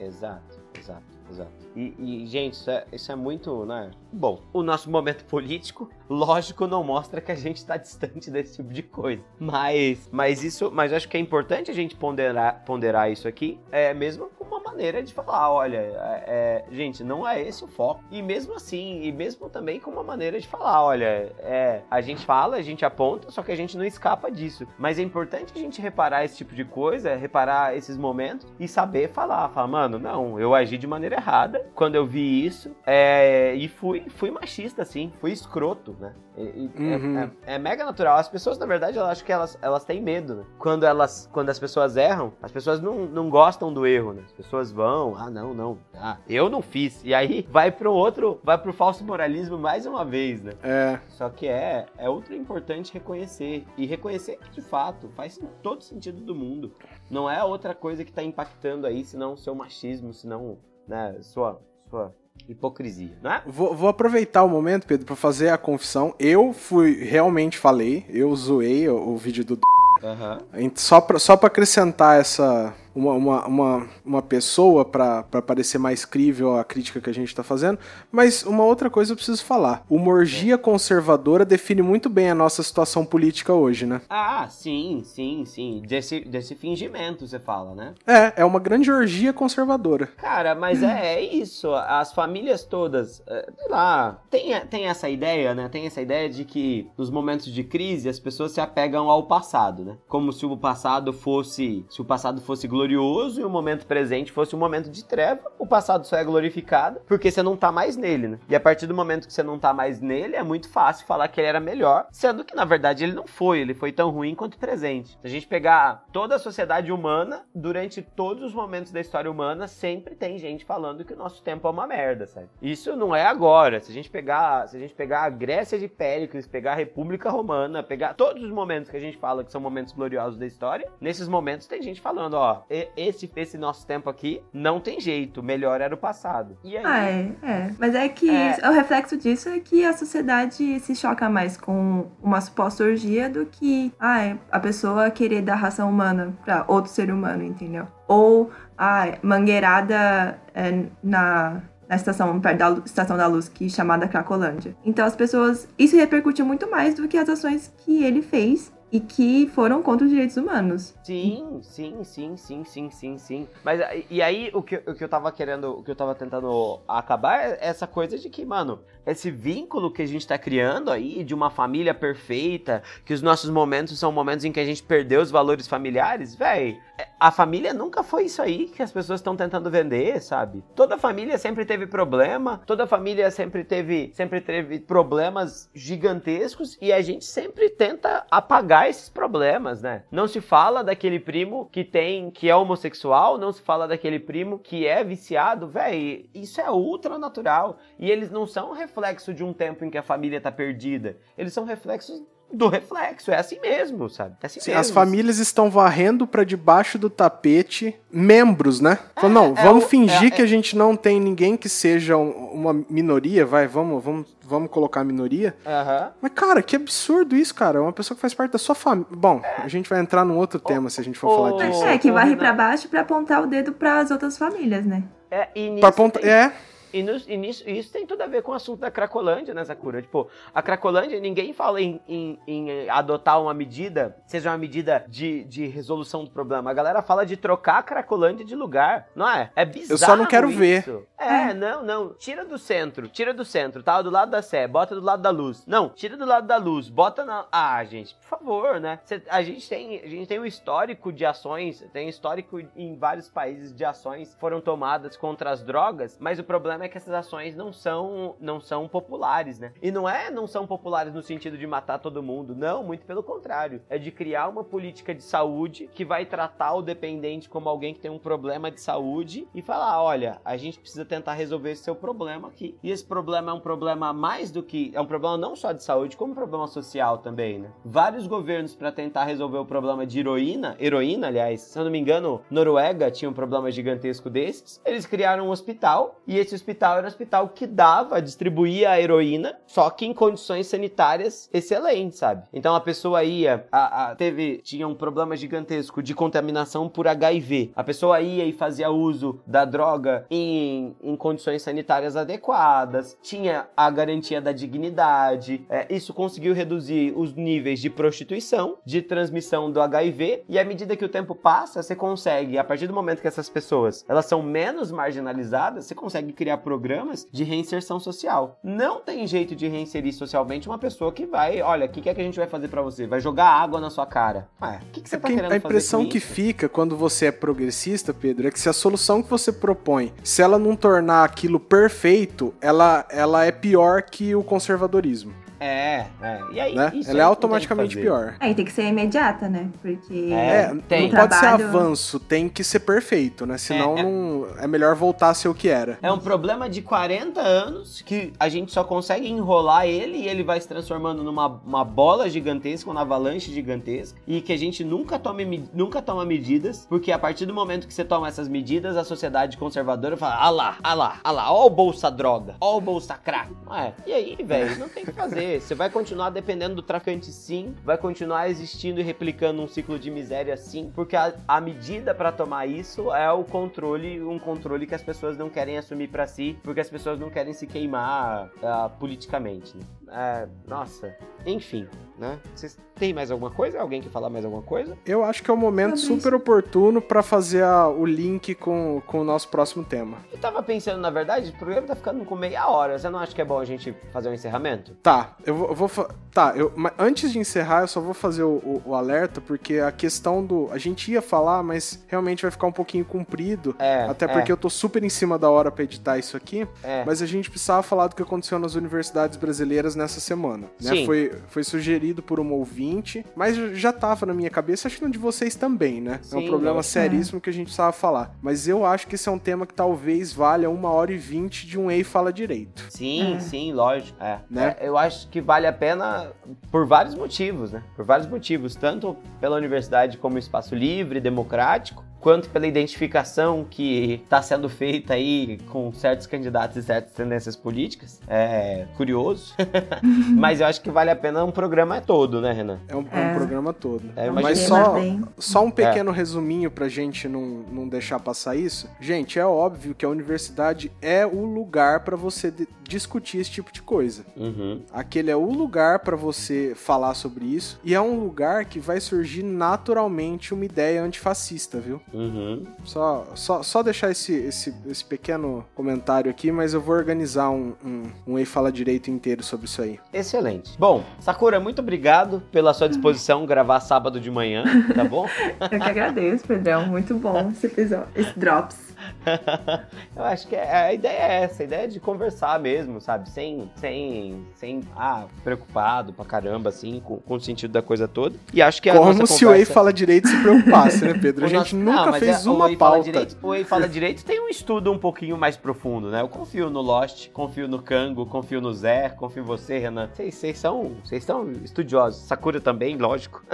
Exato, 0.00 0.58
exato. 0.78 1.02
exato. 1.30 1.50
E, 1.76 1.94
e, 1.98 2.26
gente, 2.26 2.54
isso 2.54 2.70
é, 2.70 2.84
isso 2.92 3.12
é 3.12 3.16
muito, 3.16 3.64
né? 3.66 3.90
Bom, 4.12 4.40
o 4.52 4.62
nosso 4.62 4.90
momento 4.90 5.24
político, 5.26 5.90
lógico, 6.08 6.66
não 6.66 6.82
mostra 6.82 7.20
que 7.20 7.30
a 7.30 7.34
gente 7.34 7.58
está 7.58 7.76
distante 7.76 8.30
desse 8.30 8.56
tipo 8.56 8.72
de 8.72 8.82
coisa. 8.82 9.22
Mas, 9.38 10.08
mas 10.10 10.42
isso, 10.42 10.70
mas 10.72 10.92
acho 10.92 11.08
que 11.08 11.16
é 11.16 11.20
importante 11.20 11.70
a 11.70 11.74
gente 11.74 11.94
ponderar, 11.94 12.64
ponderar 12.64 13.10
isso 13.10 13.28
aqui, 13.28 13.58
é 13.70 13.92
mesmo 13.92 14.30
como 14.38 14.56
uma 14.56 14.70
maneira 14.70 15.02
de 15.02 15.12
falar, 15.12 15.52
olha, 15.52 15.76
é, 15.76 16.24
é, 16.26 16.74
gente, 16.74 17.04
não 17.04 17.26
é 17.26 17.42
esse 17.42 17.64
o 17.64 17.68
foco. 17.68 18.02
E 18.10 18.22
mesmo 18.22 18.54
assim, 18.54 19.02
e 19.02 19.12
mesmo 19.12 19.48
também 19.48 19.78
como 19.78 19.96
uma 19.96 20.04
maneira 20.04 20.40
de 20.40 20.46
falar, 20.46 20.82
olha, 20.82 21.32
é, 21.38 21.82
a 21.90 22.00
gente 22.00 22.24
fala, 22.24 22.56
a 22.56 22.62
gente 22.62 22.84
aponta, 22.84 23.30
só 23.30 23.42
que 23.42 23.52
a 23.52 23.56
gente 23.56 23.76
não 23.76 23.84
escapa 23.84 24.30
disso. 24.30 24.66
Mas 24.78 24.98
é 24.98 25.02
importante 25.02 25.52
a 25.54 25.58
gente 25.58 25.80
reparar 25.80 26.24
esse 26.24 26.36
tipo 26.36 26.54
de 26.54 26.64
coisa, 26.64 27.14
reparar 27.14 27.76
esses 27.76 27.96
momentos 27.96 28.46
e 28.58 28.66
saber 28.66 29.10
falar, 29.10 29.48
falar, 29.50 29.66
mano, 29.66 29.98
não, 29.98 30.40
eu 30.40 30.54
agi 30.54 30.78
de 30.78 30.86
maneira 30.86 31.16
errada 31.16 31.66
quando 31.74 31.94
eu 31.94 32.06
vi 32.06 32.46
isso 32.46 32.74
é, 32.86 33.54
e 33.54 33.68
fui, 33.68 33.97
fui 34.08 34.30
machista, 34.30 34.82
assim, 34.82 35.12
fui 35.20 35.32
escroto, 35.32 35.96
né? 35.98 36.14
E, 36.36 36.70
é, 36.76 36.96
uhum. 36.96 37.18
é, 37.18 37.30
é, 37.54 37.58
mega 37.58 37.84
natural. 37.84 38.16
As 38.18 38.28
pessoas, 38.28 38.58
na 38.58 38.66
verdade, 38.66 38.96
eu 38.96 39.04
acho 39.04 39.24
que 39.24 39.32
elas, 39.32 39.58
elas 39.60 39.84
têm 39.84 40.00
medo, 40.00 40.36
né? 40.36 40.44
Quando, 40.58 40.84
elas, 40.84 41.28
quando 41.32 41.50
as 41.50 41.58
pessoas 41.58 41.96
erram, 41.96 42.32
as 42.42 42.52
pessoas 42.52 42.80
não, 42.80 43.06
não 43.06 43.28
gostam 43.28 43.72
do 43.72 43.86
erro, 43.86 44.12
né? 44.12 44.22
As 44.24 44.32
pessoas 44.32 44.70
vão, 44.70 45.16
ah, 45.16 45.30
não, 45.30 45.52
não, 45.52 45.78
ah, 45.94 46.18
eu 46.28 46.48
não 46.48 46.62
fiz. 46.62 47.02
E 47.04 47.14
aí 47.14 47.46
vai 47.50 47.70
pro 47.70 47.92
outro, 47.92 48.40
vai 48.44 48.56
pro 48.58 48.72
falso 48.72 49.04
moralismo 49.04 49.58
mais 49.58 49.86
uma 49.86 50.04
vez, 50.04 50.42
né? 50.42 50.52
É. 50.62 51.00
Só 51.08 51.28
que 51.28 51.48
é, 51.48 51.86
é 51.96 52.08
outro 52.08 52.34
importante 52.34 52.92
reconhecer. 52.92 53.64
E 53.76 53.86
reconhecer 53.86 54.36
que, 54.38 54.50
de 54.50 54.62
fato, 54.62 55.08
faz 55.16 55.38
todo 55.62 55.82
sentido 55.82 56.20
do 56.20 56.34
mundo. 56.34 56.74
Não 57.10 57.28
é 57.28 57.42
outra 57.42 57.74
coisa 57.74 58.04
que 58.04 58.12
tá 58.12 58.22
impactando 58.22 58.86
aí, 58.86 59.04
senão 59.04 59.32
o 59.32 59.36
seu 59.36 59.54
machismo, 59.54 60.12
senão, 60.12 60.58
né, 60.86 61.16
sua, 61.22 61.60
sua 61.88 62.14
hipocrisia, 62.48 63.16
né? 63.22 63.42
Vou, 63.46 63.74
vou, 63.74 63.88
aproveitar 63.88 64.42
o 64.42 64.48
momento, 64.48 64.86
Pedro, 64.86 65.06
para 65.06 65.16
fazer 65.16 65.50
a 65.50 65.58
confissão. 65.58 66.14
Eu 66.18 66.52
fui, 66.52 67.04
realmente 67.04 67.58
falei, 67.58 68.04
eu 68.08 68.34
zoei 68.34 68.88
o, 68.88 69.10
o 69.10 69.16
vídeo 69.16 69.44
do. 69.44 69.58
Uhum. 70.02 70.70
Só 70.74 71.00
para 71.00 71.18
só 71.18 71.36
pra 71.36 71.48
acrescentar 71.48 72.20
essa, 72.20 72.74
uma, 72.98 73.12
uma, 73.12 73.46
uma, 73.46 73.88
uma 74.04 74.22
pessoa 74.22 74.84
para 74.84 75.22
parecer 75.22 75.78
mais 75.78 76.04
crível 76.04 76.56
a 76.56 76.64
crítica 76.64 77.00
que 77.00 77.08
a 77.08 77.14
gente 77.14 77.28
está 77.28 77.44
fazendo. 77.44 77.78
Mas 78.10 78.42
uma 78.42 78.64
outra 78.64 78.90
coisa 78.90 79.12
eu 79.12 79.16
preciso 79.16 79.44
falar. 79.44 79.84
O 79.88 79.98
morgia 79.98 80.54
é. 80.54 80.58
conservadora 80.58 81.44
define 81.44 81.80
muito 81.80 82.08
bem 82.08 82.30
a 82.30 82.34
nossa 82.34 82.62
situação 82.62 83.06
política 83.06 83.52
hoje, 83.52 83.86
né? 83.86 84.00
Ah, 84.10 84.48
sim, 84.48 85.02
sim, 85.04 85.44
sim. 85.44 85.82
Desse, 85.86 86.20
desse 86.20 86.56
fingimento, 86.56 87.26
você 87.26 87.38
fala, 87.38 87.74
né? 87.74 87.94
É, 88.04 88.42
é 88.42 88.44
uma 88.44 88.58
grande 88.58 88.90
orgia 88.90 89.32
conservadora. 89.32 90.08
Cara, 90.16 90.54
mas 90.56 90.82
é, 90.82 91.14
é 91.14 91.22
isso. 91.22 91.72
As 91.72 92.12
famílias 92.12 92.64
todas, 92.64 93.22
é, 93.28 93.48
sei 93.56 93.68
lá, 93.68 94.20
tem, 94.28 94.60
tem 94.66 94.86
essa 94.86 95.08
ideia, 95.08 95.54
né? 95.54 95.68
Tem 95.68 95.86
essa 95.86 96.02
ideia 96.02 96.28
de 96.28 96.44
que 96.44 96.88
nos 96.98 97.10
momentos 97.10 97.46
de 97.46 97.62
crise 97.62 98.08
as 98.08 98.18
pessoas 98.18 98.50
se 98.52 98.60
apegam 98.60 99.08
ao 99.08 99.24
passado, 99.24 99.84
né? 99.84 99.96
Como 100.08 100.32
se 100.32 100.44
o 100.44 100.56
passado 100.56 101.12
fosse, 101.12 101.86
se 101.88 102.02
o 102.02 102.04
passado 102.04 102.40
fosse 102.40 102.66
glorioso 102.66 102.87
glorioso 102.88 103.40
e 103.40 103.44
o 103.44 103.50
momento 103.50 103.86
presente 103.86 104.32
fosse 104.32 104.56
um 104.56 104.58
momento 104.58 104.88
de 104.88 105.04
treva, 105.04 105.52
o 105.58 105.66
passado 105.66 106.06
só 106.06 106.16
é 106.16 106.24
glorificado 106.24 107.00
porque 107.06 107.30
você 107.30 107.42
não 107.42 107.56
tá 107.56 107.70
mais 107.70 107.96
nele, 107.96 108.28
né? 108.28 108.38
E 108.48 108.56
a 108.56 108.60
partir 108.60 108.86
do 108.86 108.94
momento 108.94 109.26
que 109.26 109.32
você 109.32 109.42
não 109.42 109.58
tá 109.58 109.74
mais 109.74 110.00
nele, 110.00 110.36
é 110.36 110.42
muito 110.42 110.70
fácil 110.70 111.06
falar 111.06 111.28
que 111.28 111.38
ele 111.38 111.48
era 111.48 111.60
melhor, 111.60 112.06
sendo 112.10 112.44
que 112.44 112.54
na 112.54 112.64
verdade 112.64 113.04
ele 113.04 113.12
não 113.12 113.26
foi, 113.26 113.60
ele 113.60 113.74
foi 113.74 113.92
tão 113.92 114.08
ruim 114.10 114.34
quanto 114.34 114.54
o 114.54 114.58
presente. 114.58 115.10
Se 115.20 115.26
a 115.26 115.28
gente 115.28 115.46
pegar 115.46 116.06
toda 116.12 116.36
a 116.36 116.38
sociedade 116.38 116.90
humana, 116.90 117.44
durante 117.54 118.00
todos 118.00 118.42
os 118.42 118.54
momentos 118.54 118.90
da 118.90 119.00
história 119.00 119.30
humana, 119.30 119.68
sempre 119.68 120.14
tem 120.14 120.38
gente 120.38 120.64
falando 120.64 121.04
que 121.04 121.12
o 121.12 121.16
nosso 121.16 121.42
tempo 121.42 121.68
é 121.68 121.70
uma 121.70 121.86
merda, 121.86 122.26
sabe? 122.26 122.48
Isso 122.62 122.96
não 122.96 123.14
é 123.14 123.26
agora. 123.26 123.80
Se 123.80 123.90
a 123.90 123.94
gente 123.94 124.08
pegar, 124.08 124.66
se 124.68 124.76
a 124.76 124.80
gente 124.80 124.94
pegar 124.94 125.24
a 125.24 125.30
Grécia 125.30 125.78
de 125.78 125.88
Péricles, 125.88 126.46
pegar 126.46 126.72
a 126.72 126.76
República 126.76 127.28
Romana, 127.28 127.82
pegar 127.82 128.14
todos 128.14 128.42
os 128.42 128.50
momentos 128.50 128.90
que 128.90 128.96
a 128.96 129.00
gente 129.00 129.18
fala 129.18 129.44
que 129.44 129.52
são 129.52 129.60
momentos 129.60 129.92
gloriosos 129.92 130.38
da 130.38 130.46
história, 130.46 130.90
nesses 131.00 131.28
momentos 131.28 131.66
tem 131.66 131.82
gente 131.82 132.00
falando, 132.00 132.34
ó, 132.34 132.62
esse, 132.96 133.30
esse 133.36 133.58
nosso 133.58 133.86
tempo 133.86 134.08
aqui 134.10 134.42
não 134.52 134.80
tem 134.80 135.00
jeito, 135.00 135.42
melhor 135.42 135.80
era 135.80 135.94
o 135.94 135.98
passado. 135.98 136.56
E 136.62 136.76
aí, 136.76 136.84
ah, 136.84 137.04
é, 137.04 137.32
é. 137.42 137.70
Mas 137.78 137.94
é 137.94 138.08
que 138.08 138.30
é... 138.30 138.58
o 138.64 138.72
reflexo 138.72 139.16
disso 139.16 139.48
é 139.48 139.58
que 139.58 139.84
a 139.84 139.92
sociedade 139.92 140.80
se 140.80 140.94
choca 140.94 141.28
mais 141.28 141.56
com 141.56 142.06
uma 142.22 142.40
suposta 142.40 142.84
orgia 142.84 143.28
do 143.28 143.46
que 143.46 143.92
ah, 143.98 144.36
a 144.50 144.60
pessoa 144.60 145.10
querer 145.10 145.42
dar 145.42 145.56
ração 145.56 145.88
humana 145.88 146.36
para 146.44 146.64
outro 146.68 146.90
ser 146.90 147.10
humano, 147.10 147.42
entendeu? 147.42 147.86
Ou 148.06 148.50
ah, 148.76 149.18
mangueirada 149.22 150.38
é, 150.54 150.84
na 151.02 151.62
na 151.88 151.96
estação, 151.96 152.38
perto 152.38 152.58
da 152.58 152.82
estação 152.84 153.16
da 153.16 153.26
luz, 153.26 153.48
que 153.48 153.66
é 153.66 153.68
chamada 153.68 154.06
Cracolândia. 154.06 154.76
Então 154.84 155.06
as 155.06 155.16
pessoas. 155.16 155.66
Isso 155.78 155.96
repercute 155.96 156.42
muito 156.42 156.70
mais 156.70 156.94
do 156.94 157.08
que 157.08 157.16
as 157.16 157.28
ações 157.28 157.72
que 157.78 158.04
ele 158.04 158.20
fez 158.20 158.70
e 158.90 159.00
que 159.00 159.48
foram 159.48 159.82
contra 159.82 160.04
os 160.04 160.10
direitos 160.10 160.36
humanos. 160.36 160.94
Sim, 161.02 161.60
sim, 161.62 162.02
sim, 162.04 162.36
sim, 162.36 162.64
sim, 162.64 162.90
sim, 162.90 163.18
sim. 163.18 163.48
Mas 163.62 163.80
e 164.10 164.22
aí 164.22 164.50
o 164.54 164.62
que, 164.62 164.76
o 164.86 164.94
que 164.94 165.04
eu 165.04 165.08
tava 165.08 165.30
querendo, 165.30 165.78
o 165.78 165.82
que 165.82 165.90
eu 165.90 165.96
tava 165.96 166.14
tentando 166.14 166.80
acabar 166.88 167.40
é 167.40 167.58
essa 167.60 167.86
coisa 167.86 168.18
de 168.18 168.28
que, 168.30 168.44
mano, 168.44 168.80
esse 169.06 169.30
vínculo 169.30 169.92
que 169.92 170.02
a 170.02 170.06
gente 170.06 170.26
tá 170.26 170.38
criando 170.38 170.90
aí 170.90 171.22
de 171.22 171.34
uma 171.34 171.50
família 171.50 171.94
perfeita, 171.94 172.82
que 173.04 173.12
os 173.12 173.22
nossos 173.22 173.50
momentos 173.50 173.98
são 173.98 174.10
momentos 174.10 174.44
em 174.44 174.52
que 174.52 174.60
a 174.60 174.64
gente 174.64 174.82
perdeu 174.82 175.20
os 175.20 175.30
valores 175.30 175.66
familiares, 175.66 176.34
véi, 176.34 176.78
a 177.20 177.30
família 177.30 177.74
nunca 177.74 178.02
foi 178.02 178.24
isso 178.24 178.40
aí 178.40 178.66
que 178.66 178.82
as 178.82 178.92
pessoas 178.92 179.20
estão 179.20 179.36
tentando 179.36 179.70
vender, 179.70 180.20
sabe? 180.22 180.62
Toda 180.74 180.98
família 180.98 181.36
sempre 181.38 181.64
teve 181.64 181.86
problema, 181.86 182.60
toda 182.66 182.86
família 182.86 183.30
sempre 183.30 183.64
teve, 183.64 184.10
sempre 184.14 184.40
teve 184.40 184.80
problemas 184.80 185.68
gigantescos 185.74 186.78
e 186.80 186.92
a 186.92 187.00
gente 187.00 187.24
sempre 187.24 187.70
tenta 187.70 188.24
apagar 188.30 188.88
esses 188.88 189.08
problemas, 189.08 189.82
né? 189.82 190.04
Não 190.10 190.28
se 190.28 190.40
fala 190.40 190.84
daquele 190.84 191.18
primo 191.18 191.68
que 191.70 191.84
tem, 191.84 192.30
que 192.30 192.48
é 192.48 192.54
homossexual, 192.54 193.38
não 193.38 193.52
se 193.52 193.62
fala 193.62 193.88
daquele 193.88 194.18
primo 194.18 194.58
que 194.58 194.86
é 194.86 195.02
viciado, 195.02 195.68
velho. 195.68 196.28
Isso 196.34 196.60
é 196.60 196.70
ultra 196.70 197.18
natural 197.18 197.78
e 197.98 198.10
eles 198.10 198.30
não 198.30 198.46
são 198.46 198.72
reflexo 198.72 199.34
de 199.34 199.42
um 199.42 199.52
tempo 199.52 199.84
em 199.84 199.90
que 199.90 199.98
a 199.98 200.02
família 200.02 200.40
tá 200.40 200.52
perdida. 200.52 201.16
Eles 201.36 201.52
são 201.52 201.64
reflexos 201.64 202.22
do 202.52 202.68
reflexo. 202.68 203.30
É 203.30 203.38
assim 203.38 203.60
mesmo, 203.60 204.08
sabe? 204.08 204.34
É 204.42 204.46
assim 204.46 204.60
Sim, 204.60 204.70
mesmo. 204.70 204.80
As 204.80 204.90
famílias 204.90 205.38
estão 205.38 205.70
varrendo 205.70 206.26
para 206.26 206.44
debaixo 206.44 206.98
do 206.98 207.10
tapete 207.10 207.94
membros, 208.10 208.80
né? 208.80 208.98
É, 209.16 209.28
não, 209.28 209.52
é 209.56 209.62
vamos 209.62 209.84
o, 209.84 209.88
fingir 209.88 210.28
é, 210.28 210.30
que 210.30 210.42
a 210.42 210.46
gente 210.46 210.76
não 210.76 210.96
tem 210.96 211.20
ninguém 211.20 211.56
que 211.56 211.68
seja 211.68 212.16
uma 212.16 212.72
minoria, 212.88 213.44
vai, 213.44 213.66
vamos, 213.66 214.02
vamos, 214.02 214.36
vamos 214.42 214.70
colocar 214.70 215.02
a 215.02 215.04
minoria. 215.04 215.54
Uhum. 215.64 216.10
Mas, 216.22 216.32
cara, 216.32 216.62
que 216.62 216.76
absurdo 216.76 217.36
isso, 217.36 217.54
cara. 217.54 217.82
Uma 217.82 217.92
pessoa 217.92 218.14
que 218.14 218.20
faz 218.20 218.34
parte 218.34 218.52
da 218.52 218.58
sua 218.58 218.74
família. 218.74 219.08
Bom, 219.10 219.42
a 219.58 219.68
gente 219.68 219.88
vai 219.88 220.00
entrar 220.00 220.24
num 220.24 220.38
outro 220.38 220.58
tema 220.58 220.88
se 220.90 221.00
a 221.00 221.04
gente 221.04 221.18
for 221.18 221.34
falar 221.34 221.66
disso. 221.66 221.84
É, 221.84 221.98
que 221.98 222.10
varre 222.10 222.36
para 222.36 222.52
baixo 222.52 222.88
para 222.88 223.00
apontar 223.00 223.42
o 223.42 223.46
dedo 223.46 223.72
para 223.72 224.00
as 224.00 224.10
outras 224.10 224.38
famílias, 224.38 224.84
né? 224.84 225.04
É, 225.30 225.48
e 225.54 225.68
nisso 225.68 225.80
pra 225.80 225.90
apontar, 225.90 226.22
tem... 226.22 226.30
é. 226.30 226.52
E, 226.92 227.02
no, 227.02 227.12
e 227.26 227.36
nisso, 227.36 227.68
isso 227.68 227.92
tem 227.92 228.06
tudo 228.06 228.22
a 228.22 228.26
ver 228.26 228.42
com 228.42 228.52
o 228.52 228.54
assunto 228.54 228.80
da 228.80 228.90
Cracolândia, 228.90 229.54
né, 229.54 229.64
Sakura? 229.64 230.00
Tipo, 230.00 230.28
a 230.54 230.62
Cracolândia, 230.62 231.20
ninguém 231.20 231.52
fala 231.52 231.80
em, 231.80 232.00
em, 232.08 232.38
em, 232.46 232.88
adotar 232.90 233.40
uma 233.40 233.54
medida, 233.54 234.16
seja 234.26 234.50
uma 234.50 234.58
medida 234.58 235.04
de, 235.08 235.44
de 235.44 235.66
resolução 235.66 236.24
do 236.24 236.30
problema. 236.30 236.70
A 236.70 236.74
galera 236.74 237.02
fala 237.02 237.24
de 237.24 237.36
trocar 237.36 237.78
a 237.78 237.82
Cracolândia 237.82 238.44
de 238.44 238.54
lugar, 238.54 239.08
não 239.14 239.28
é? 239.28 239.50
É 239.54 239.64
bizarro 239.64 239.92
Eu 239.92 239.98
só 239.98 240.16
não 240.16 240.26
quero 240.26 240.48
isso. 240.48 240.58
ver. 240.58 241.06
É, 241.18 241.52
não, 241.52 241.82
não. 241.82 242.14
Tira 242.14 242.44
do 242.44 242.58
centro, 242.58 243.08
tira 243.08 243.34
do 243.34 243.44
centro, 243.44 243.82
tá? 243.82 244.00
Do 244.02 244.10
lado 244.10 244.30
da 244.30 244.42
Sé, 244.42 244.66
bota 244.66 244.94
do 244.94 245.00
lado 245.00 245.22
da 245.22 245.30
luz. 245.30 245.64
Não, 245.66 245.88
tira 245.88 246.16
do 246.16 246.24
lado 246.24 246.46
da 246.46 246.56
luz, 246.56 246.88
bota 246.88 247.24
na... 247.24 247.46
Ah, 247.50 247.84
gente, 247.84 248.14
por 248.14 248.38
favor, 248.38 248.80
né? 248.80 249.00
Cê, 249.04 249.22
a, 249.28 249.42
gente 249.42 249.68
tem, 249.68 250.00
a 250.00 250.08
gente 250.08 250.26
tem 250.26 250.38
um 250.38 250.46
histórico 250.46 251.12
de 251.12 251.24
ações, 251.24 251.84
tem 251.92 252.08
histórico 252.08 252.60
em 252.76 252.96
vários 252.96 253.28
países 253.28 253.74
de 253.74 253.84
ações 253.84 254.34
que 254.34 254.40
foram 254.40 254.60
tomadas 254.60 255.16
contra 255.16 255.50
as 255.50 255.62
drogas, 255.62 256.16
mas 256.20 256.38
o 256.38 256.44
problema 256.44 256.77
problema 256.78 256.84
é 256.84 256.88
que 256.88 256.96
essas 256.96 257.14
ações 257.14 257.56
não 257.56 257.72
são, 257.72 258.36
não 258.40 258.60
são 258.60 258.86
populares, 258.86 259.58
né? 259.58 259.72
E 259.82 259.90
não 259.90 260.08
é 260.08 260.30
não 260.30 260.46
são 260.46 260.66
populares 260.66 261.12
no 261.12 261.22
sentido 261.22 261.58
de 261.58 261.66
matar 261.66 261.98
todo 261.98 262.22
mundo, 262.22 262.54
não, 262.54 262.84
muito 262.84 263.04
pelo 263.04 263.22
contrário. 263.22 263.82
É 263.88 263.98
de 263.98 264.12
criar 264.12 264.48
uma 264.48 264.62
política 264.62 265.12
de 265.12 265.22
saúde 265.22 265.90
que 265.92 266.04
vai 266.04 266.24
tratar 266.24 266.74
o 266.74 266.82
dependente 266.82 267.48
como 267.48 267.68
alguém 267.68 267.92
que 267.92 268.00
tem 268.00 268.10
um 268.10 268.18
problema 268.18 268.70
de 268.70 268.80
saúde 268.80 269.48
e 269.52 269.60
falar, 269.60 270.00
olha, 270.00 270.40
a 270.44 270.56
gente 270.56 270.78
precisa 270.78 271.04
tentar 271.04 271.34
resolver 271.34 271.72
esse 271.72 271.82
seu 271.82 271.96
problema 271.96 272.48
aqui. 272.48 272.78
E 272.82 272.90
esse 272.90 273.04
problema 273.04 273.50
é 273.50 273.54
um 273.54 273.60
problema 273.60 274.12
mais 274.12 274.52
do 274.52 274.62
que 274.62 274.92
é 274.94 275.00
um 275.00 275.06
problema 275.06 275.36
não 275.36 275.56
só 275.56 275.72
de 275.72 275.82
saúde, 275.82 276.16
como 276.16 276.32
um 276.32 276.36
problema 276.36 276.68
social 276.68 277.18
também, 277.18 277.58
né? 277.58 277.72
Vários 277.84 278.26
governos 278.26 278.76
para 278.76 278.92
tentar 278.92 279.24
resolver 279.24 279.58
o 279.58 279.66
problema 279.66 280.06
de 280.06 280.20
heroína, 280.20 280.76
heroína, 280.78 281.26
aliás, 281.26 281.60
se 281.62 281.78
eu 281.78 281.84
não 281.84 281.90
me 281.90 281.98
engano, 281.98 282.40
Noruega 282.48 283.10
tinha 283.10 283.28
um 283.28 283.34
problema 283.34 283.70
gigantesco 283.70 284.30
desses. 284.30 284.80
Eles 284.84 285.06
criaram 285.06 285.48
um 285.48 285.50
hospital 285.50 286.20
e 286.26 286.38
esse 286.38 286.54
hospital 286.68 286.98
era 286.98 287.06
um 287.06 287.08
hospital 287.08 287.48
que 287.48 287.66
dava, 287.66 288.20
distribuía 288.20 288.90
a 288.90 289.00
heroína, 289.00 289.58
só 289.66 289.88
que 289.88 290.04
em 290.04 290.12
condições 290.12 290.66
sanitárias 290.66 291.48
excelentes, 291.52 292.18
sabe? 292.18 292.46
Então 292.52 292.74
a 292.74 292.80
pessoa 292.80 293.24
ia, 293.24 293.66
a, 293.72 294.10
a, 294.10 294.14
teve, 294.14 294.58
tinha 294.58 294.86
um 294.86 294.94
problema 294.94 295.34
gigantesco 295.36 296.02
de 296.02 296.14
contaminação 296.14 296.88
por 296.88 297.08
HIV. 297.08 297.72
A 297.74 297.82
pessoa 297.82 298.20
ia 298.20 298.44
e 298.44 298.52
fazia 298.52 298.90
uso 298.90 299.40
da 299.46 299.64
droga 299.64 300.26
em, 300.30 300.94
em 301.02 301.16
condições 301.16 301.62
sanitárias 301.62 302.16
adequadas, 302.16 303.16
tinha 303.22 303.66
a 303.74 303.88
garantia 303.90 304.40
da 304.40 304.52
dignidade. 304.52 305.64
É, 305.70 305.86
isso 305.88 306.12
conseguiu 306.12 306.52
reduzir 306.52 307.14
os 307.16 307.34
níveis 307.34 307.80
de 307.80 307.88
prostituição, 307.88 308.76
de 308.84 309.00
transmissão 309.00 309.70
do 309.70 309.80
HIV, 309.80 310.44
e 310.48 310.58
à 310.58 310.64
medida 310.64 310.96
que 310.96 311.04
o 311.04 311.08
tempo 311.08 311.34
passa, 311.34 311.82
você 311.82 311.96
consegue, 311.96 312.58
a 312.58 312.64
partir 312.64 312.86
do 312.86 312.92
momento 312.92 313.22
que 313.22 313.28
essas 313.28 313.48
pessoas 313.48 314.04
elas 314.06 314.26
são 314.26 314.42
menos 314.42 314.90
marginalizadas, 314.90 315.86
você 315.86 315.94
consegue 315.94 316.32
criar 316.32 316.57
programas 316.58 317.26
de 317.32 317.44
reinserção 317.44 317.98
social. 317.98 318.58
Não 318.62 319.00
tem 319.00 319.26
jeito 319.26 319.54
de 319.54 319.68
reinserir 319.68 320.12
socialmente 320.12 320.68
uma 320.68 320.78
pessoa 320.78 321.12
que 321.12 321.26
vai, 321.26 321.62
olha, 321.62 321.86
o 321.86 321.88
que, 321.88 322.00
que 322.00 322.08
é 322.08 322.14
que 322.14 322.20
a 322.20 322.24
gente 322.24 322.38
vai 322.38 322.46
fazer 322.46 322.68
para 322.68 322.82
você? 322.82 323.06
Vai 323.06 323.20
jogar 323.20 323.48
água 323.48 323.80
na 323.80 323.90
sua 323.90 324.06
cara. 324.06 324.48
Ué, 324.60 324.80
o 324.88 324.92
que, 324.92 325.00
que 325.00 325.08
você 325.08 325.16
é 325.16 325.18
tá 325.18 325.28
querendo 325.28 325.44
fazer 325.44 325.54
A 325.54 325.56
impressão 325.56 326.06
que 326.06 326.20
fica 326.20 326.68
quando 326.68 326.96
você 326.96 327.26
é 327.26 327.32
progressista, 327.32 328.12
Pedro, 328.12 328.48
é 328.48 328.50
que 328.50 328.60
se 328.60 328.68
a 328.68 328.72
solução 328.72 329.22
que 329.22 329.30
você 329.30 329.52
propõe, 329.52 330.12
se 330.22 330.42
ela 330.42 330.58
não 330.58 330.76
tornar 330.76 331.24
aquilo 331.24 331.60
perfeito, 331.60 332.54
ela, 332.60 333.06
ela 333.10 333.44
é 333.44 333.52
pior 333.52 334.02
que 334.02 334.34
o 334.34 334.42
conservadorismo. 334.42 335.32
É, 335.60 336.06
é. 336.22 336.40
E 336.52 336.60
aí, 336.60 336.74
né? 336.74 336.92
Ela 337.06 337.20
é 337.20 337.22
automaticamente 337.22 337.96
pior. 337.96 338.34
Aí 338.38 338.54
tem 338.54 338.64
que 338.64 338.72
ser 338.72 338.84
imediata, 338.84 339.48
né? 339.48 339.68
Porque. 339.80 340.30
É, 340.32 340.74
tem. 340.88 341.10
não 341.10 341.20
pode 341.20 341.34
ser 341.34 341.46
avanço, 341.46 342.20
tem 342.20 342.48
que 342.48 342.62
ser 342.62 342.80
perfeito, 342.80 343.46
né? 343.46 343.58
Senão 343.58 343.96
é, 343.96 344.00
é... 344.00 344.02
Não, 344.02 344.46
é 344.58 344.66
melhor 344.66 344.94
voltar 344.94 345.30
a 345.30 345.34
ser 345.34 345.48
o 345.48 345.54
que 345.54 345.68
era. 345.68 345.98
É 346.02 346.10
um 346.12 346.18
problema 346.18 346.68
de 346.68 346.82
40 346.82 347.40
anos 347.40 348.02
que 348.02 348.32
a 348.38 348.48
gente 348.48 348.72
só 348.72 348.84
consegue 348.84 349.28
enrolar 349.28 349.86
ele 349.86 350.18
e 350.18 350.28
ele 350.28 350.42
vai 350.42 350.60
se 350.60 350.68
transformando 350.68 351.22
numa 351.22 351.46
uma 351.46 351.84
bola 351.84 352.28
gigantesca, 352.28 352.90
uma 352.90 353.00
avalanche 353.00 353.52
gigantesca, 353.52 354.18
e 354.26 354.40
que 354.40 354.52
a 354.52 354.56
gente 354.56 354.84
nunca, 354.84 355.18
tome, 355.18 355.68
nunca 355.72 356.00
toma 356.00 356.24
medidas, 356.24 356.86
porque 356.88 357.10
a 357.10 357.18
partir 357.18 357.46
do 357.46 357.54
momento 357.54 357.86
que 357.86 357.94
você 357.94 358.04
toma 358.04 358.28
essas 358.28 358.48
medidas, 358.48 358.96
a 358.96 359.04
sociedade 359.04 359.56
conservadora 359.56 360.16
fala: 360.16 360.36
ah 360.36 360.50
lá, 360.50 360.76
ah 360.82 360.94
lá, 360.94 361.20
ah 361.24 361.30
lá, 361.30 361.52
ó 361.52 361.66
o 361.66 361.70
bolsa 361.70 362.10
droga, 362.10 362.54
ó 362.60 362.76
o 362.76 362.80
bolsa 362.80 363.14
crack. 363.14 363.50
É, 363.72 363.92
e 364.06 364.12
aí, 364.12 364.36
velho, 364.42 364.78
não 364.78 364.88
tem 364.88 365.02
o 365.02 365.06
que 365.06 365.12
fazer. 365.12 365.47
Você 365.56 365.74
vai 365.74 365.88
continuar 365.88 366.30
dependendo 366.30 366.74
do 366.74 366.82
traficante 366.82 367.32
sim, 367.32 367.74
vai 367.84 367.96
continuar 367.96 368.50
existindo 368.50 369.00
e 369.00 369.02
replicando 369.02 369.62
um 369.62 369.68
ciclo 369.68 369.98
de 369.98 370.10
miséria 370.10 370.56
sim, 370.56 370.92
porque 370.94 371.16
a, 371.16 371.34
a 371.46 371.60
medida 371.60 372.14
para 372.14 372.30
tomar 372.30 372.66
isso 372.66 373.12
é 373.14 373.30
o 373.32 373.44
controle, 373.44 374.22
um 374.22 374.38
controle 374.38 374.86
que 374.86 374.94
as 374.94 375.02
pessoas 375.02 375.38
não 375.38 375.48
querem 375.48 375.78
assumir 375.78 376.08
para 376.08 376.26
si, 376.26 376.56
porque 376.62 376.80
as 376.80 376.90
pessoas 376.90 377.18
não 377.18 377.30
querem 377.30 377.52
se 377.52 377.66
queimar 377.66 378.50
uh, 378.56 378.90
politicamente. 378.98 379.76
Né? 379.76 379.82
É, 380.12 380.48
nossa, 380.66 381.14
enfim, 381.46 381.86
né? 382.18 382.38
Vocês 382.54 382.76
têm 382.96 383.14
mais 383.14 383.30
alguma 383.30 383.50
coisa? 383.50 383.80
Alguém 383.80 384.02
quer 384.02 384.10
falar 384.10 384.28
mais 384.28 384.44
alguma 384.44 384.62
coisa? 384.62 384.96
Eu 385.06 385.24
acho 385.24 385.42
que 385.42 385.50
é 385.50 385.54
um 385.54 385.58
momento 385.58 385.96
super 385.96 386.34
oportuno 386.34 387.00
para 387.00 387.22
fazer 387.22 387.62
a, 387.62 387.88
o 387.88 388.04
link 388.04 388.54
com, 388.54 389.00
com 389.06 389.20
o 389.20 389.24
nosso 389.24 389.48
próximo 389.48 389.84
tema. 389.84 390.18
Eu 390.32 390.38
tava 390.38 390.62
pensando, 390.62 391.00
na 391.00 391.10
verdade, 391.10 391.50
o 391.50 391.58
programa 391.58 391.86
tá 391.86 391.94
ficando 391.94 392.24
com 392.24 392.34
meia 392.34 392.66
hora. 392.68 392.98
Você 392.98 393.08
não 393.08 393.18
acha 393.18 393.34
que 393.34 393.40
é 393.40 393.44
bom 393.44 393.58
a 393.58 393.64
gente 393.64 393.94
fazer 394.12 394.28
um 394.28 394.34
encerramento? 394.34 394.94
Tá, 395.02 395.36
eu 395.46 395.54
vou. 395.54 395.68
Eu 395.68 395.74
vou 395.74 395.90
tá, 396.32 396.52
eu, 396.56 396.72
mas 396.74 396.92
antes 396.98 397.32
de 397.32 397.38
encerrar, 397.38 397.82
eu 397.82 397.88
só 397.88 398.00
vou 398.00 398.14
fazer 398.14 398.42
o, 398.42 398.56
o, 398.56 398.82
o, 398.86 398.94
alerta, 398.94 399.40
porque 399.40 399.78
a 399.78 399.92
questão 399.92 400.44
do. 400.44 400.68
A 400.72 400.78
gente 400.78 401.10
ia 401.12 401.22
falar, 401.22 401.62
mas 401.62 402.04
realmente 402.08 402.42
vai 402.42 402.50
ficar 402.50 402.66
um 402.66 402.72
pouquinho 402.72 403.04
comprido. 403.04 403.76
É, 403.78 404.04
até 404.04 404.26
porque 404.26 404.50
é. 404.50 404.52
eu 404.52 404.56
tô 404.56 404.68
super 404.68 405.04
em 405.04 405.08
cima 405.08 405.38
da 405.38 405.50
hora 405.50 405.70
pra 405.70 405.84
editar 405.84 406.18
isso 406.18 406.36
aqui. 406.36 406.66
É. 406.82 407.04
Mas 407.04 407.22
a 407.22 407.26
gente 407.26 407.50
precisava 407.50 407.82
falar 407.82 408.08
do 408.08 408.16
que 408.16 408.22
aconteceu 408.22 408.58
nas 408.58 408.74
universidades 408.74 409.36
brasileiras 409.36 409.94
nessa 409.98 410.20
semana. 410.20 410.66
Né? 410.80 411.04
Foi, 411.04 411.32
foi 411.48 411.64
sugerido 411.64 412.22
por 412.22 412.40
um 412.40 412.52
ouvinte, 412.52 413.24
mas 413.36 413.56
já 413.78 413.92
tava 413.92 414.24
na 414.24 414.32
minha 414.32 414.48
cabeça, 414.48 414.88
acho 414.88 414.96
que 414.96 415.04
no 415.04 415.10
de 415.10 415.18
vocês 415.18 415.54
também, 415.54 416.00
né? 416.00 416.20
Sim, 416.22 416.36
é 416.36 416.38
um 416.40 416.46
problema 416.46 416.82
seríssimo 416.82 417.40
que 417.40 417.50
a 417.50 417.52
gente 417.52 417.66
precisava 417.66 417.92
falar. 417.92 418.34
Mas 418.40 418.68
eu 418.68 418.86
acho 418.86 419.06
que 419.06 419.14
esse 419.14 419.28
é 419.28 419.32
um 419.32 419.38
tema 419.38 419.66
que 419.66 419.74
talvez 419.74 420.32
valha 420.32 420.70
uma 420.70 420.90
hora 420.90 421.12
e 421.12 421.16
vinte 421.16 421.66
de 421.66 421.78
um 421.78 421.90
Ei 421.90 422.04
Fala 422.04 422.32
Direito. 422.32 422.86
Sim, 422.90 423.34
é. 423.34 423.40
sim, 423.40 423.72
lógico. 423.72 424.22
É. 424.22 424.38
Né? 424.50 424.76
É, 424.78 424.88
eu 424.88 424.96
acho 424.96 425.28
que 425.28 425.40
vale 425.40 425.66
a 425.66 425.72
pena 425.72 426.32
por 426.70 426.86
vários 426.86 427.14
motivos, 427.14 427.72
né? 427.72 427.82
Por 427.96 428.04
vários 428.04 428.28
motivos, 428.28 428.74
tanto 428.74 429.16
pela 429.40 429.56
universidade 429.56 430.18
como 430.18 430.38
espaço 430.38 430.74
livre, 430.74 431.20
democrático, 431.20 432.04
quanto 432.20 432.48
pela 432.50 432.66
identificação 432.66 433.66
que 433.68 434.20
está 434.24 434.42
sendo 434.42 434.68
feita 434.68 435.14
aí 435.14 435.58
com 435.70 435.92
certos 435.92 436.26
candidatos 436.26 436.76
e 436.76 436.82
certas 436.82 437.12
tendências 437.12 437.56
políticas. 437.56 438.20
É 438.28 438.86
curioso, 438.96 439.54
mas 440.36 440.60
eu 440.60 440.66
acho 440.66 440.80
que 440.80 440.90
vale 440.90 441.10
a 441.10 441.16
pena 441.16 441.44
um 441.44 441.50
programa 441.50 442.00
todo, 442.00 442.40
né, 442.40 442.52
Renan? 442.52 442.78
É 442.88 442.96
um, 442.96 443.06
é. 443.10 443.30
um 443.30 443.34
programa 443.34 443.72
todo. 443.72 444.02
É, 444.16 444.30
mas 444.30 444.58
só, 444.60 444.96
só 445.38 445.64
um 445.64 445.70
pequeno 445.70 446.10
é. 446.10 446.14
resuminho 446.14 446.70
pra 446.70 446.88
gente 446.88 447.28
não, 447.28 447.64
não 447.70 447.88
deixar 447.88 448.18
passar 448.20 448.56
isso. 448.56 448.88
Gente, 449.00 449.38
é 449.38 449.46
óbvio 449.46 449.94
que 449.94 450.04
a 450.04 450.08
universidade 450.08 450.90
é 451.00 451.26
o 451.26 451.44
lugar 451.44 452.00
para 452.00 452.16
você 452.16 452.52
discutir 452.88 453.38
esse 453.38 453.50
tipo 453.50 453.70
de 453.70 453.82
coisa. 453.82 454.24
Uhum. 454.36 454.82
Aquele 454.92 455.30
é 455.30 455.36
o 455.36 455.50
lugar 455.52 456.00
para 456.00 456.16
você 456.16 456.72
falar 456.74 457.14
sobre 457.14 457.44
isso 457.44 457.78
e 457.84 457.94
é 457.94 458.00
um 458.00 458.18
lugar 458.18 458.64
que 458.64 458.80
vai 458.80 458.98
surgir 459.00 459.42
naturalmente 459.42 460.54
uma 460.54 460.64
ideia 460.64 461.02
antifascista, 461.02 461.78
viu? 461.78 462.00
Uhum. 462.12 462.64
Só, 462.84 463.26
só, 463.34 463.62
só 463.62 463.82
deixar 463.82 464.10
esse, 464.10 464.32
esse, 464.32 464.74
esse 464.86 465.04
pequeno 465.04 465.64
comentário 465.74 466.30
aqui, 466.30 466.50
mas 466.50 466.72
eu 466.74 466.80
vou 466.80 466.94
organizar 466.94 467.50
um, 467.50 467.74
um, 467.84 468.02
um 468.26 468.38
Ei 468.38 468.44
Fala 468.44 468.72
Direito 468.72 469.10
inteiro 469.10 469.42
sobre 469.42 469.66
isso 469.66 469.82
aí. 469.82 470.00
Excelente. 470.12 470.76
Bom, 470.78 471.04
Sakura, 471.20 471.60
muito 471.60 471.80
obrigado 471.80 472.42
pela 472.50 472.72
sua 472.72 472.88
disposição 472.88 473.44
gravar 473.44 473.80
sábado 473.80 474.18
de 474.18 474.30
manhã, 474.30 474.64
tá 474.94 475.04
bom? 475.04 475.28
eu 475.60 475.68
que 475.68 475.76
agradeço, 475.76 476.46
Pedrão. 476.46 476.86
Muito 476.86 477.14
bom 477.14 477.50
esse 477.50 477.66
episódio, 477.66 478.08
esse 478.16 478.38
Drops. 478.38 478.87
eu 480.16 480.24
acho 480.24 480.46
que 480.46 480.56
é, 480.56 480.74
a 480.74 480.92
ideia 480.92 481.18
é 481.18 481.44
essa, 481.44 481.62
a 481.62 481.66
ideia 481.66 481.84
é 481.84 481.86
de 481.86 482.00
conversar 482.00 482.58
mesmo, 482.60 483.00
sabe? 483.00 483.28
Sem, 483.30 483.70
sem, 483.76 484.46
sem, 484.54 484.80
ah, 484.96 485.26
preocupado 485.44 486.12
pra 486.12 486.24
caramba, 486.24 486.70
assim, 486.70 487.00
com, 487.00 487.18
com 487.18 487.34
o 487.34 487.40
sentido 487.40 487.72
da 487.72 487.82
coisa 487.82 488.08
toda. 488.08 488.36
E 488.52 488.60
acho 488.60 488.80
que 488.82 488.90
a 488.90 488.94
Como 488.94 489.12
se 489.12 489.18
conversa... 489.18 489.48
o 489.48 489.54
Ei 489.54 489.64
fala 489.64 489.92
direito 489.92 490.28
se 490.28 490.40
preocupasse, 490.40 491.04
né, 491.04 491.14
Pedro? 491.14 491.44
A 491.46 491.48
gente 491.48 491.74
nosso... 491.74 491.76
nunca 491.76 492.12
não, 492.12 492.18
fez 492.18 492.46
é, 492.46 492.50
uma 492.50 492.66
o 492.66 492.76
pauta. 492.76 493.02
Direito, 493.02 493.36
o 493.42 493.54
Ei 493.54 493.64
fala 493.64 493.88
direito 493.88 494.24
tem 494.24 494.40
um 494.40 494.48
estudo 494.48 494.92
um 494.92 494.98
pouquinho 494.98 495.36
mais 495.36 495.56
profundo, 495.56 496.10
né? 496.10 496.20
Eu 496.20 496.28
confio 496.28 496.70
no 496.70 496.80
Lost, 496.80 497.30
confio 497.30 497.68
no 497.68 497.80
Kango, 497.80 498.26
confio 498.26 498.60
no 498.60 498.72
Zé, 498.72 499.08
confio 499.10 499.42
em 499.42 499.46
você, 499.46 499.78
Renan. 499.78 500.08
Vocês 500.14 500.58
são, 500.58 500.96
vocês 501.04 501.24
são 501.24 501.50
estudiosos. 501.64 502.22
Sakura 502.22 502.60
também, 502.60 502.96
lógico. 502.96 503.44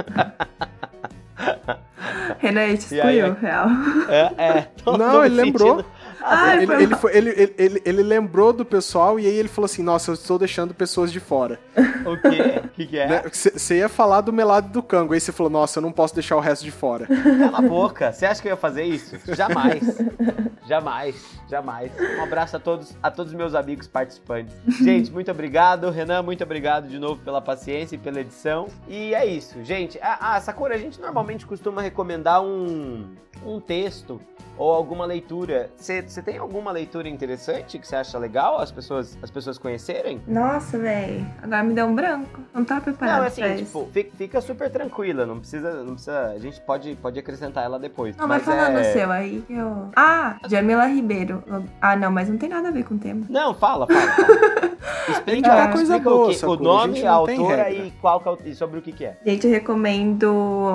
Renan 2.44 2.76
te 2.76 2.94
excluiu, 2.94 3.34
real. 3.40 3.68
É, 4.06 4.42
é. 4.42 4.68
Não, 4.98 5.24
ele 5.24 5.34
lembrou. 5.34 5.84
Ah, 6.22 6.56
ele, 6.56 6.72
ele, 6.74 6.94
foi, 6.96 7.16
ele, 7.16 7.54
ele, 7.58 7.82
ele, 7.84 8.02
lembrou 8.02 8.52
do 8.52 8.64
pessoal 8.64 9.20
e 9.20 9.26
aí 9.26 9.34
ele 9.34 9.48
falou 9.48 9.66
assim: 9.66 9.82
Nossa, 9.82 10.10
eu 10.10 10.14
estou 10.14 10.38
deixando 10.38 10.74
pessoas 10.74 11.10
de 11.10 11.20
fora. 11.20 11.58
O 12.04 12.18
quê? 12.18 12.60
O 12.62 12.68
que, 12.68 12.86
que, 12.86 12.98
é? 12.98 13.22
Você 13.30 13.74
né, 13.74 13.80
ia 13.80 13.88
falar 13.88 14.20
do 14.20 14.30
melado 14.30 14.68
do 14.68 14.82
cango, 14.82 15.14
aí 15.14 15.20
você 15.20 15.32
falou: 15.32 15.50
Nossa, 15.50 15.78
eu 15.78 15.82
não 15.82 15.90
posso 15.90 16.14
deixar 16.14 16.36
o 16.36 16.40
resto 16.40 16.62
de 16.62 16.70
fora. 16.70 17.06
Cala 17.06 17.58
a 17.58 17.62
boca. 17.62 18.12
Você 18.12 18.26
acha 18.26 18.42
que 18.42 18.48
eu 18.48 18.52
ia 18.52 18.56
fazer 18.56 18.84
isso? 18.84 19.16
Jamais. 19.34 19.82
Jamais. 20.66 21.38
Jamais. 21.48 21.92
Um 22.18 22.22
abraço 22.22 22.56
a 22.56 22.60
todos, 22.60 22.96
a 23.02 23.10
todos 23.10 23.32
meus 23.32 23.54
amigos 23.54 23.86
participantes. 23.86 24.54
Gente, 24.80 25.10
muito 25.10 25.30
obrigado. 25.30 25.90
Renan, 25.90 26.22
muito 26.22 26.42
obrigado 26.42 26.88
de 26.88 26.98
novo 26.98 27.20
pela 27.22 27.40
paciência 27.40 27.96
e 27.96 27.98
pela 27.98 28.20
edição. 28.20 28.68
E 28.88 29.14
é 29.14 29.26
isso, 29.26 29.62
gente. 29.62 29.98
Ah, 30.02 30.40
Sakura, 30.40 30.74
a 30.74 30.78
gente 30.78 31.00
normalmente 31.00 31.46
costuma 31.46 31.82
recomendar 31.82 32.42
um, 32.42 33.14
um 33.44 33.60
texto 33.60 34.20
ou 34.56 34.72
alguma 34.72 35.04
leitura. 35.04 35.70
Você 35.76 36.22
tem 36.22 36.38
alguma 36.38 36.70
leitura 36.70 37.08
interessante 37.08 37.78
que 37.78 37.86
você 37.86 37.96
acha 37.96 38.18
legal 38.18 38.58
as 38.58 38.70
pessoas, 38.70 39.18
as 39.22 39.30
pessoas 39.30 39.58
conhecerem? 39.58 40.22
Nossa, 40.26 40.78
velho. 40.78 41.26
Agora 41.42 41.62
me 41.62 41.74
deu 41.74 41.86
um 41.86 41.94
branco. 41.94 42.40
Não 42.52 42.64
tá 42.64 42.80
preparado 42.80 43.20
Não, 43.20 43.26
assim, 43.26 43.56
tipo, 43.56 43.88
fica 44.16 44.40
super 44.40 44.70
tranquila. 44.70 45.26
Não 45.26 45.38
precisa, 45.38 45.82
não 45.82 45.94
precisa. 45.94 46.30
A 46.30 46.38
gente 46.38 46.60
pode, 46.60 46.94
pode 46.96 47.18
acrescentar 47.18 47.64
ela 47.64 47.78
depois. 47.78 48.16
Não, 48.16 48.28
mas 48.28 48.44
falando 48.44 48.78
é... 48.78 48.92
seu 48.92 49.10
aí, 49.10 49.44
eu. 49.50 49.90
Ah, 49.96 50.36
Jamila 50.54 50.86
Ribeiro. 50.86 51.42
Ah, 51.80 51.96
não, 51.96 52.10
mas 52.10 52.28
não 52.28 52.38
tem 52.38 52.48
nada 52.48 52.68
a 52.68 52.70
ver 52.70 52.84
com 52.84 52.94
o 52.94 52.98
tema. 52.98 53.26
Não, 53.28 53.54
fala, 53.54 53.86
fala. 53.86 54.00
fala. 54.00 54.74
explica, 55.10 55.64
ah, 55.64 55.68
coisa 55.68 55.98
boa, 55.98 56.28
o, 56.28 56.30
que, 56.30 56.46
o 56.46 56.56
nome, 56.56 57.04
a, 57.04 57.10
a 57.10 57.14
autora 57.14 57.70
e, 57.70 57.90
qual, 58.00 58.22
é 58.44 58.48
e 58.48 58.54
sobre 58.54 58.78
o 58.78 58.82
que, 58.82 58.92
que 58.92 59.04
é. 59.04 59.18
Gente, 59.24 59.46
eu 59.46 59.52
recomendo 59.52 60.28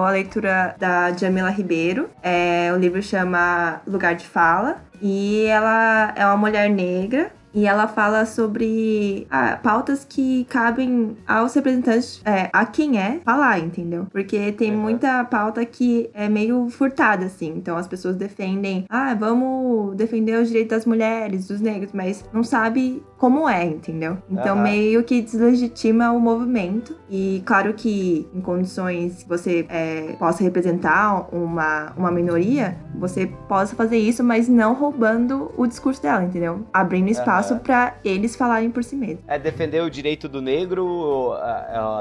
a 0.06 0.12
leitura 0.12 0.76
da 0.78 1.12
Jamila 1.12 1.50
Ribeiro. 1.50 2.10
É, 2.22 2.72
o 2.74 2.78
livro 2.78 3.02
chama 3.02 3.82
Lugar 3.88 4.16
de 4.16 4.26
Fala. 4.26 4.78
E 5.02 5.46
ela 5.46 6.14
é 6.16 6.26
uma 6.26 6.36
mulher 6.36 6.70
negra 6.70 7.32
E 7.54 7.66
ela 7.66 7.88
fala 7.88 8.26
sobre 8.26 9.26
ah, 9.30 9.58
pautas 9.62 10.06
que 10.08 10.46
cabem 10.46 11.18
aos 11.28 11.54
representantes, 11.56 12.22
é, 12.24 12.50
a 12.54 12.66
quem 12.66 13.00
é 13.00 13.20
falar, 13.26 13.60
entendeu? 13.60 14.06
Porque 14.12 14.52
tem 14.52 14.72
Uhum. 14.72 14.82
muita 14.82 15.24
pauta 15.24 15.66
que 15.66 16.10
é 16.14 16.30
meio 16.30 16.70
furtada, 16.70 17.26
assim. 17.26 17.54
Então 17.56 17.76
as 17.76 17.88
pessoas 17.88 18.16
defendem, 18.16 18.86
ah, 18.90 19.14
vamos 19.16 19.96
defender 19.96 20.40
os 20.40 20.48
direitos 20.50 20.78
das 20.78 20.86
mulheres, 20.86 21.48
dos 21.48 21.60
negros, 21.60 21.92
mas 21.94 22.24
não 22.32 22.44
sabe 22.44 23.02
como 23.20 23.50
é, 23.50 23.66
entendeu? 23.66 24.18
Então 24.32 24.56
Aham. 24.56 24.64
meio 24.64 25.04
que 25.04 25.22
deslegitima 25.22 26.12
o 26.12 26.20
movimento. 26.20 26.96
E 27.10 27.44
claro 27.46 27.74
que 27.74 28.28
em 28.34 28.40
condições 28.40 29.24
que 29.24 29.30
você 29.30 29.66
é, 29.70 30.16
possa 30.18 30.42
representar 30.42 31.28
uma, 31.36 31.92
uma 31.98 32.10
minoria, 32.12 32.78
você 32.96 33.28
possa 33.48 33.76
fazer 33.76 33.98
isso, 33.98 34.24
mas 34.24 34.48
não 34.48 34.74
roubando 34.74 35.52
o 35.58 35.68
discurso 35.68 36.02
dela, 36.02 36.24
entendeu? 36.24 36.66
Abrindo 36.72 37.10
espaço 37.10 37.54
Aham. 37.54 37.62
pra 37.62 37.96
eles 38.06 38.38
falarem 38.38 38.72
por 38.72 38.84
si 38.84 38.96
mesmos. 38.96 39.20
É 39.28 39.38
defender 39.38 39.84
o 39.84 39.90
direito 39.90 40.30
do 40.30 40.42
negro, 40.42 41.34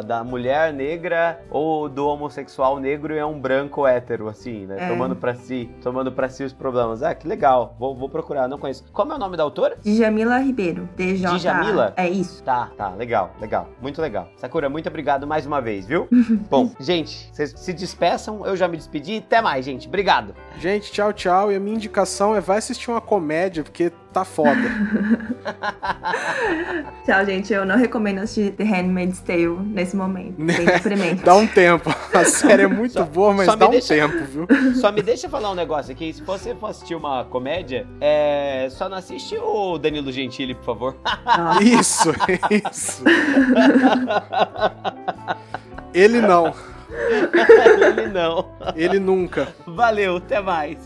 da 0.07 0.23
mulher 0.23 0.73
negra 0.73 1.41
ou 1.51 1.89
do 1.89 2.07
homossexual 2.07 2.79
negro 2.79 3.13
e 3.13 3.19
é 3.19 3.27
um 3.27 3.41
branco 3.41 3.87
hétero, 3.87 4.29
assim, 4.29 4.67
né? 4.67 4.77
É. 4.79 4.89
Tomando 4.89 5.17
pra 5.17 5.35
si, 5.35 5.69
tomando 5.83 6.13
pra 6.13 6.29
si 6.29 6.45
os 6.45 6.53
problemas. 6.53 7.03
Ah, 7.03 7.13
que 7.15 7.27
legal. 7.27 7.75
Vou, 7.77 7.97
vou 7.97 8.09
procurar, 8.09 8.47
não 8.47 8.59
conheço. 8.59 8.85
Como 8.93 9.13
é 9.13 9.17
o 9.17 9.19
nome 9.19 9.37
da 9.37 9.43
autora? 9.43 9.77
Djamila 9.83 10.39
Ribeiro. 10.39 10.89
DJ. 11.15 11.39
Djamila? 11.39 11.93
É 11.97 12.09
isso. 12.09 12.43
Tá, 12.43 12.71
tá, 12.77 12.91
legal, 12.91 13.35
legal. 13.41 13.69
Muito 13.81 14.01
legal. 14.01 14.29
Sakura, 14.37 14.69
muito 14.69 14.89
obrigado 14.89 15.27
mais 15.27 15.47
uma 15.47 15.61
vez, 15.61 15.87
viu? 15.87 16.09
Bom, 16.51 16.71
gente, 16.81 17.31
vocês 17.33 17.55
se 17.57 17.73
despeçam, 17.73 18.45
eu 18.47 18.57
já 18.57 18.69
me 18.69 18.77
despedi. 18.77 19.19
Até 19.19 19.41
mais, 19.41 19.65
gente. 19.65 19.89
Obrigado. 19.89 20.35
Gente, 20.59 20.93
tchau, 20.93 21.13
tchau. 21.13 21.53
E 21.53 21.57
a 21.57 21.61
minha 21.61 21.77
indicação 21.77 22.35
é 22.35 22.41
vai 22.41 22.59
assistir 22.59 22.91
uma 22.91 23.01
comédia, 23.01 23.63
porque 23.63 23.93
tá 24.13 24.25
foda. 24.25 24.57
Tchau, 27.05 27.25
gente. 27.27 27.53
Eu 27.53 27.65
não 27.65 27.77
recomendo 27.77 28.19
assistir 28.19 28.53
The 28.53 28.65
Handmaid's 28.65 29.21
Tale 29.21 29.49
nesse 29.61 29.97
momento. 29.97 30.43
Bem 30.43 30.65
deprimente. 30.65 31.23
dá 31.23 31.35
um 31.35 31.47
tempo. 31.47 31.91
A 32.15 32.25
série 32.25 32.63
é 32.63 32.67
muito 32.67 32.93
Só- 32.95 33.05
boa, 33.05 33.33
mas 33.35 33.47
dá 33.57 33.67
um 33.67 33.71
deixa- 33.71 33.95
tempo, 33.95 34.25
viu? 34.25 34.47
Só 34.81 34.91
me 34.93 35.03
deixa 35.03 35.29
falar 35.29 35.51
um 35.51 35.55
negócio 35.55 35.93
aqui. 35.93 36.13
Se 36.13 36.23
você 36.23 36.55
for 36.55 36.71
assistir 36.71 36.95
uma 36.95 37.25
comédia, 37.25 37.87
é... 38.01 38.69
só 38.71 38.89
não 38.89 38.97
assiste 38.97 39.37
o 39.37 39.79
Danilo 39.79 40.11
Gentili, 40.13 40.55
por 40.55 40.65
favor. 40.65 40.97
Nossa. 41.25 41.63
Isso, 41.63 42.11
isso. 42.71 43.05
Ele 45.95 46.21
não. 46.21 46.53
Ele 47.91 48.07
não. 48.09 48.49
Ele 48.75 48.99
nunca. 48.99 49.49
Valeu, 49.67 50.17
até 50.17 50.41
mais. 50.41 50.79